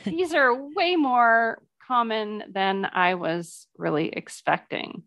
these 0.06 0.34
are 0.34 0.54
way 0.54 0.96
more 0.96 1.62
common 1.88 2.44
than 2.52 2.86
I 2.92 3.16
was 3.16 3.68
really 3.78 4.10
expecting. 4.10 5.04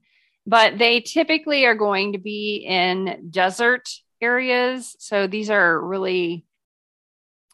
but 0.46 0.78
they 0.78 1.00
typically 1.00 1.66
are 1.66 1.74
going 1.74 2.12
to 2.14 2.18
be 2.18 2.64
in 2.66 3.28
desert 3.30 3.88
areas. 4.22 4.96
So 4.98 5.26
these 5.26 5.50
are 5.50 5.80
really, 5.80 6.44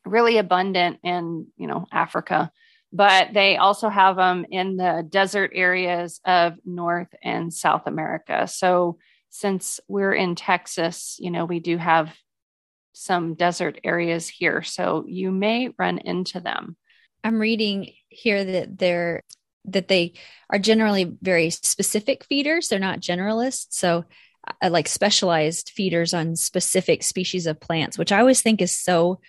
really 0.05 0.39
abundant 0.39 0.99
in, 1.03 1.49
you 1.57 1.67
know, 1.67 1.87
Africa, 1.93 2.51
but 2.93 3.33
they 3.35 3.57
also 3.57 3.89
have 3.89 4.17
them 4.17 4.47
in 4.51 4.77
the 4.77 5.05
desert 5.09 5.51
areas 5.55 6.21
of 6.25 6.55
North 6.65 7.13
and 7.23 7.53
South 7.53 7.87
America. 7.87 8.47
So 8.47 8.99
since 9.31 9.81
we're 9.89 10.15
in 10.15 10.35
Texas, 10.37 11.17
you 11.19 11.31
know, 11.31 11.45
we 11.45 11.59
do 11.61 11.77
have 11.77 12.15
some 12.97 13.35
desert 13.35 13.79
areas 13.85 14.27
here. 14.27 14.63
So 14.63 15.05
you 15.07 15.31
may 15.31 15.69
run 15.79 15.99
into 15.99 16.41
them. 16.41 16.77
I'm 17.23 17.39
reading 17.39 17.93
here 18.09 18.43
that 18.43 18.79
they're 18.79 19.23
that 19.67 19.89
they 19.89 20.15
are 20.49 20.59
generally 20.59 21.17
very 21.21 21.51
specific 21.51 22.25
feeders. 22.25 22.69
They're 22.69 22.79
not 22.79 23.01
generalists. 23.01 23.67
So 23.71 24.05
uh, 24.63 24.71
like 24.71 24.89
specialized 24.89 25.73
feeders 25.75 26.15
on 26.15 26.37
specific 26.37 27.03
species 27.03 27.47
of 27.47 27.61
plants, 27.61 27.99
which 27.99 28.13
I 28.13 28.21
always 28.21 28.41
think 28.41 28.63
is 28.63 28.77
so 28.77 29.21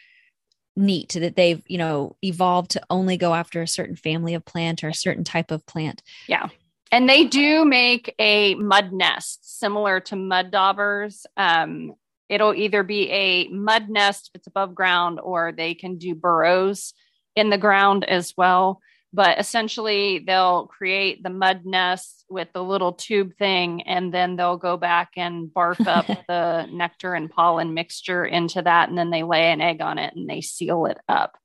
neat 0.75 1.17
that 1.19 1.35
they've, 1.35 1.61
you 1.65 1.79
know, 1.79 2.15
evolved 2.21 2.71
to 2.71 2.83
only 2.89 3.17
go 3.17 3.33
after 3.33 3.61
a 3.61 3.67
certain 3.67 3.95
family 3.95 4.35
of 4.35 4.45
plant 4.45 4.83
or 4.83 4.89
a 4.89 4.93
certain 4.93 5.23
type 5.23 5.51
of 5.51 5.65
plant. 5.65 6.03
Yeah. 6.27 6.49
And 6.91 7.09
they 7.09 7.25
do 7.25 7.65
make 7.65 8.13
a 8.17 8.55
mud 8.55 8.93
nest 8.93 9.59
similar 9.59 9.99
to 10.01 10.15
mud 10.15 10.51
daubers. 10.51 11.25
Um, 11.35 11.95
it'll 12.29 12.53
either 12.53 12.83
be 12.83 13.09
a 13.11 13.47
mud 13.49 13.89
nest 13.89 14.31
if 14.33 14.39
it's 14.39 14.47
above 14.47 14.75
ground, 14.75 15.19
or 15.21 15.51
they 15.51 15.73
can 15.73 15.97
do 15.97 16.15
burrows 16.15 16.93
in 17.35 17.49
the 17.49 17.57
ground 17.57 18.03
as 18.05 18.33
well. 18.35 18.81
But 19.13 19.39
essentially, 19.39 20.19
they'll 20.19 20.67
create 20.67 21.23
the 21.23 21.29
mud 21.29 21.61
nest 21.65 22.25
with 22.29 22.49
the 22.53 22.63
little 22.63 22.93
tube 22.93 23.35
thing, 23.37 23.83
and 23.83 24.13
then 24.13 24.35
they'll 24.35 24.57
go 24.57 24.75
back 24.75 25.11
and 25.15 25.47
barf 25.47 25.85
up 25.87 26.05
the 26.27 26.67
nectar 26.71 27.13
and 27.13 27.29
pollen 27.29 27.73
mixture 27.73 28.25
into 28.25 28.61
that. 28.61 28.89
And 28.89 28.97
then 28.97 29.09
they 29.09 29.23
lay 29.23 29.51
an 29.51 29.61
egg 29.61 29.81
on 29.81 29.97
it 29.97 30.13
and 30.15 30.29
they 30.29 30.41
seal 30.41 30.85
it 30.85 30.97
up. 31.07 31.37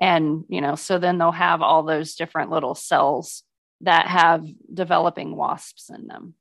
And, 0.00 0.44
you 0.48 0.60
know, 0.60 0.74
so 0.76 0.98
then 0.98 1.18
they'll 1.18 1.30
have 1.30 1.62
all 1.62 1.82
those 1.82 2.14
different 2.14 2.50
little 2.50 2.74
cells 2.74 3.44
that 3.82 4.06
have 4.06 4.46
developing 4.72 5.36
wasps 5.36 5.90
in 5.90 6.06
them. 6.06 6.34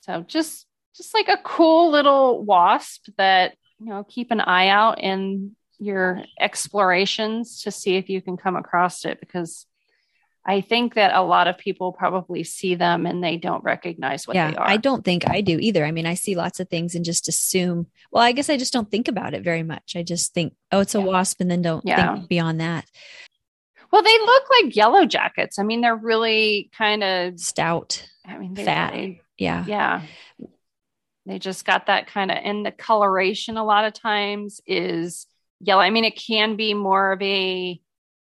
So 0.00 0.22
just 0.22 0.66
just 0.96 1.14
like 1.14 1.28
a 1.28 1.38
cool 1.42 1.90
little 1.90 2.42
wasp 2.44 3.06
that 3.16 3.56
you 3.78 3.86
know 3.86 4.04
keep 4.04 4.30
an 4.30 4.40
eye 4.40 4.68
out 4.68 5.00
in 5.00 5.56
your 5.78 6.22
explorations 6.38 7.62
to 7.62 7.70
see 7.70 7.96
if 7.96 8.08
you 8.08 8.20
can 8.20 8.36
come 8.36 8.56
across 8.56 9.04
it 9.04 9.18
because 9.18 9.66
I 10.44 10.62
think 10.62 10.94
that 10.94 11.14
a 11.14 11.22
lot 11.22 11.48
of 11.48 11.58
people 11.58 11.92
probably 11.92 12.44
see 12.44 12.74
them 12.74 13.06
and 13.06 13.22
they 13.22 13.36
don't 13.36 13.62
recognize 13.62 14.26
what 14.26 14.36
yeah, 14.36 14.50
they 14.50 14.56
are. 14.56 14.68
I 14.68 14.78
don't 14.78 15.04
think 15.04 15.28
I 15.28 15.42
do 15.42 15.58
either. 15.58 15.84
I 15.84 15.90
mean, 15.90 16.06
I 16.06 16.14
see 16.14 16.34
lots 16.34 16.60
of 16.60 16.68
things 16.68 16.94
and 16.94 17.04
just 17.04 17.28
assume, 17.28 17.86
well, 18.10 18.22
I 18.22 18.32
guess 18.32 18.48
I 18.48 18.56
just 18.56 18.72
don't 18.72 18.90
think 18.90 19.08
about 19.08 19.34
it 19.34 19.44
very 19.44 19.62
much. 19.62 19.92
I 19.96 20.02
just 20.02 20.32
think, 20.32 20.54
oh, 20.72 20.80
it's 20.80 20.94
a 20.94 20.98
yeah. 20.98 21.04
wasp 21.04 21.40
and 21.42 21.50
then 21.50 21.60
don't 21.60 21.84
yeah. 21.84 22.14
think 22.14 22.28
beyond 22.28 22.60
that. 22.60 22.86
Well, 23.92 24.02
they 24.02 24.18
look 24.18 24.42
like 24.50 24.76
yellow 24.76 25.04
jackets. 25.04 25.58
I 25.58 25.62
mean, 25.62 25.82
they're 25.82 25.96
really 25.96 26.70
kind 26.76 27.04
of 27.04 27.38
stout. 27.38 28.06
I 28.24 28.38
mean, 28.38 28.56
fat. 28.56 28.94
Yeah. 29.36 29.64
Yeah. 29.66 30.02
They 31.26 31.38
just 31.38 31.64
got 31.64 31.86
that 31.86 32.06
kind 32.06 32.30
of, 32.30 32.38
and 32.42 32.64
the 32.64 32.72
coloration 32.72 33.56
a 33.56 33.64
lot 33.64 33.84
of 33.84 33.92
times 33.92 34.60
is 34.66 35.26
yellow. 35.60 35.82
I 35.82 35.90
mean, 35.90 36.04
it 36.04 36.16
can 36.16 36.56
be 36.56 36.74
more 36.74 37.12
of 37.12 37.22
a 37.22 37.80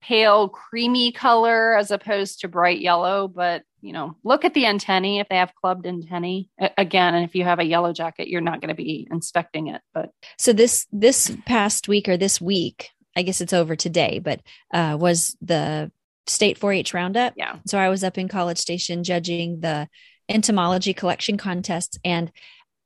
pale, 0.00 0.48
creamy 0.48 1.12
color 1.12 1.76
as 1.76 1.90
opposed 1.90 2.40
to 2.40 2.48
bright 2.48 2.80
yellow, 2.80 3.28
but 3.28 3.62
you 3.80 3.92
know, 3.92 4.16
look 4.24 4.44
at 4.44 4.54
the 4.54 4.66
antennae 4.66 5.20
if 5.20 5.28
they 5.28 5.36
have 5.36 5.54
clubbed 5.54 5.86
antennae. 5.86 6.50
Again, 6.76 7.14
and 7.14 7.24
if 7.24 7.34
you 7.34 7.44
have 7.44 7.60
a 7.60 7.64
yellow 7.64 7.92
jacket, 7.92 8.28
you're 8.28 8.40
not 8.40 8.60
going 8.60 8.70
to 8.70 8.74
be 8.74 9.06
inspecting 9.10 9.68
it. 9.68 9.80
But 9.94 10.10
so 10.36 10.52
this 10.52 10.86
this 10.90 11.36
past 11.46 11.86
week 11.86 12.08
or 12.08 12.16
this 12.16 12.40
week, 12.40 12.90
I 13.16 13.22
guess 13.22 13.40
it's 13.40 13.52
over 13.52 13.76
today, 13.76 14.18
but 14.18 14.40
uh, 14.74 14.96
was 14.98 15.36
the 15.40 15.92
state 16.26 16.58
4-H 16.58 16.92
roundup. 16.92 17.34
Yeah. 17.36 17.56
So 17.66 17.78
I 17.78 17.88
was 17.88 18.04
up 18.04 18.18
in 18.18 18.28
College 18.28 18.58
Station 18.58 19.04
judging 19.04 19.60
the 19.60 19.88
entomology 20.28 20.92
collection 20.92 21.38
contests, 21.38 21.98
and 22.04 22.30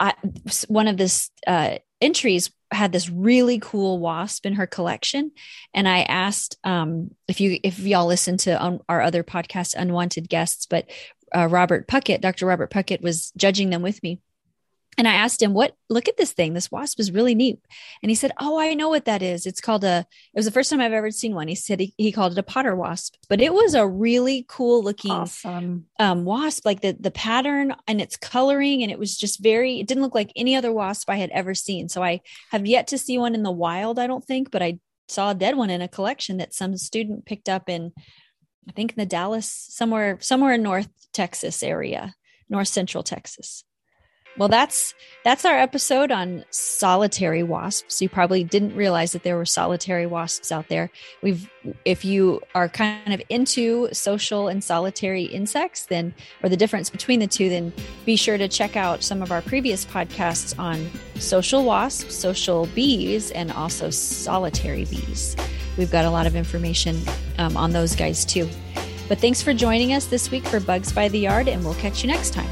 I, 0.03 0.15
one 0.67 0.89
of 0.89 0.97
this 0.97 1.31
uh, 1.47 1.77
entries 2.01 2.51
had 2.73 2.91
this 2.91 3.09
really 3.09 3.61
cool 3.61 4.01
wasp 4.01 4.45
in 4.45 4.55
her 4.55 4.67
collection. 4.67 5.31
And 5.73 5.89
i 5.89 6.03
asked 6.03 6.59
um, 6.65 7.13
if 7.29 7.41
you 7.41 7.59
if 7.63 7.79
y'all 7.79 8.07
listen 8.07 8.37
to 8.39 8.63
um, 8.63 8.81
our 8.89 9.01
other 9.01 9.23
podcast 9.23 9.75
unwanted 9.75 10.29
guests 10.29 10.67
but 10.67 10.91
uh, 11.35 11.47
robert 11.47 11.89
puckett 11.89 12.21
dr 12.21 12.45
robert 12.45 12.71
puckett 12.71 13.01
was 13.01 13.33
judging 13.37 13.71
them 13.71 13.81
with 13.81 14.03
me 14.03 14.21
and 14.99 15.09
I 15.09 15.15
asked 15.15 15.43
him, 15.43 15.55
"What? 15.55 15.75
Look 15.89 16.09
at 16.09 16.17
this 16.17 16.33
thing. 16.33 16.53
This 16.53 16.71
wasp 16.71 17.01
is 17.01 17.13
really 17.13 17.35
neat." 17.35 17.59
And 18.03 18.11
he 18.11 18.15
said, 18.15 18.33
"Oh, 18.39 18.59
I 18.59 18.75
know 18.75 18.89
what 18.89 19.07
that 19.07 19.23
is. 19.23 19.47
It's 19.47 19.61
called 19.61 19.85
a. 19.85 20.07
It 20.35 20.39
was 20.39 20.45
the 20.45 20.51
first 20.51 20.71
time 20.71 20.81
I've 20.81 20.93
ever 20.93 21.11
seen 21.11 21.35
one. 21.35 21.49
He 21.49 21.55
said 21.55 21.81
he, 21.81 21.95
he 21.97 22.13
called 22.13 22.33
it 22.33 22.39
a 22.39 22.43
potter 22.43 22.77
wasp, 22.77 23.15
but 23.29 23.41
it 23.41 23.55
was 23.55 23.75
a 23.75 23.87
really 23.87 24.45
cool 24.49 24.83
looking 24.83 25.11
awesome. 25.11 25.87
um, 25.99 26.25
wasp. 26.25 26.67
Like 26.67 26.83
the 26.83 26.97
the 26.99 27.11
pattern 27.11 27.75
and 27.87 28.01
its 28.01 28.17
coloring, 28.17 28.83
and 28.83 28.93
it 28.93 28.99
was 28.99 29.17
just 29.17 29.43
very. 29.43 29.81
It 29.81 29.87
didn't 29.87 30.03
look 30.03 30.15
like 30.15 30.33
any 30.37 30.57
other 30.57 30.73
wasp 30.73 31.09
I 31.09 31.17
had 31.17 31.31
ever 31.31 31.55
seen. 31.55 31.89
So 31.89 32.03
I 32.03 32.21
have 32.51 32.67
yet 32.67 32.89
to 32.89 32.99
see 32.99 33.19
one 33.19 33.35
in 33.35 33.43
the 33.43 33.51
wild. 33.51 33.99
I 33.99 34.07
don't 34.07 34.25
think, 34.25 34.51
but 34.51 34.63
I 34.63 34.79
saw 35.09 35.31
a 35.31 35.35
dead 35.35 35.57
one 35.57 35.71
in 35.71 35.83
a 35.83 35.89
collection 35.89 36.39
that 36.39 36.55
some 36.55 36.77
student 36.77 37.25
picked 37.25 37.49
up 37.49 37.69
in, 37.69 37.93
I 38.69 38.73
think 38.73 38.93
in 38.93 38.97
the 38.97 39.07
Dallas 39.07 39.51
somewhere 39.71 40.19
somewhere 40.21 40.55
in 40.55 40.63
North 40.63 40.89
Texas 41.13 41.63
area, 41.63 42.15
North 42.49 42.69
Central 42.69 43.03
Texas. 43.03 43.65
Well, 44.39 44.49
that's 44.49 44.95
that's 45.25 45.45
our 45.45 45.57
episode 45.57 46.11
on 46.11 46.45
solitary 46.51 47.43
wasps. 47.43 48.01
You 48.01 48.09
probably 48.09 48.45
didn't 48.45 48.75
realize 48.75 49.13
that 49.13 49.25
there 49.25 49.37
were 49.37 49.45
solitary 49.45 50.07
wasps 50.07 50.51
out 50.51 50.69
there. 50.69 50.91
We've 51.23 51.51
if 51.85 52.05
you 52.05 52.41
are 52.55 52.69
kind 52.69 53.13
of 53.13 53.23
into 53.29 53.89
social 53.93 54.49
and 54.49 54.65
solitary 54.65 55.25
insects, 55.25 55.87
then 55.87 56.15
or 56.43 56.49
the 56.49 56.57
difference 56.57 56.89
between 56.89 57.21
the 57.21 57.27
two, 57.27 57.51
then 57.51 57.73
be 58.07 58.17
sure 58.17 58.39
to 58.39 58.49
check 58.49 58.75
out 58.75 59.03
some 59.03 59.23
of 59.23 59.31
our 59.31 59.43
previous 59.43 59.85
podcasts 59.85 60.59
on 60.59 60.91
social 61.21 61.65
wasps, 61.65 62.15
social 62.15 62.67
bees, 62.75 63.31
and 63.33 63.53
also 63.53 63.91
solitary 63.91 64.87
bees. 64.87 65.37
We've 65.77 65.91
got 65.91 66.07
a 66.07 66.11
lot 66.11 66.27
of 66.27 66.37
information 66.37 66.99
um, 67.39 67.57
on 67.57 67.73
those 67.73 67.95
guys 67.95 68.25
too. 68.25 68.49
But 69.09 69.19
thanks 69.19 69.43
for 69.43 69.53
joining 69.53 69.93
us 69.93 70.07
this 70.07 70.31
week 70.31 70.47
for 70.47 70.59
Bugs 70.59 70.91
by 70.91 71.09
the 71.09 71.19
Yard, 71.19 71.49
and 71.49 71.63
we'll 71.65 71.75
catch 71.75 72.03
you 72.03 72.09
next 72.09 72.33
time. 72.33 72.49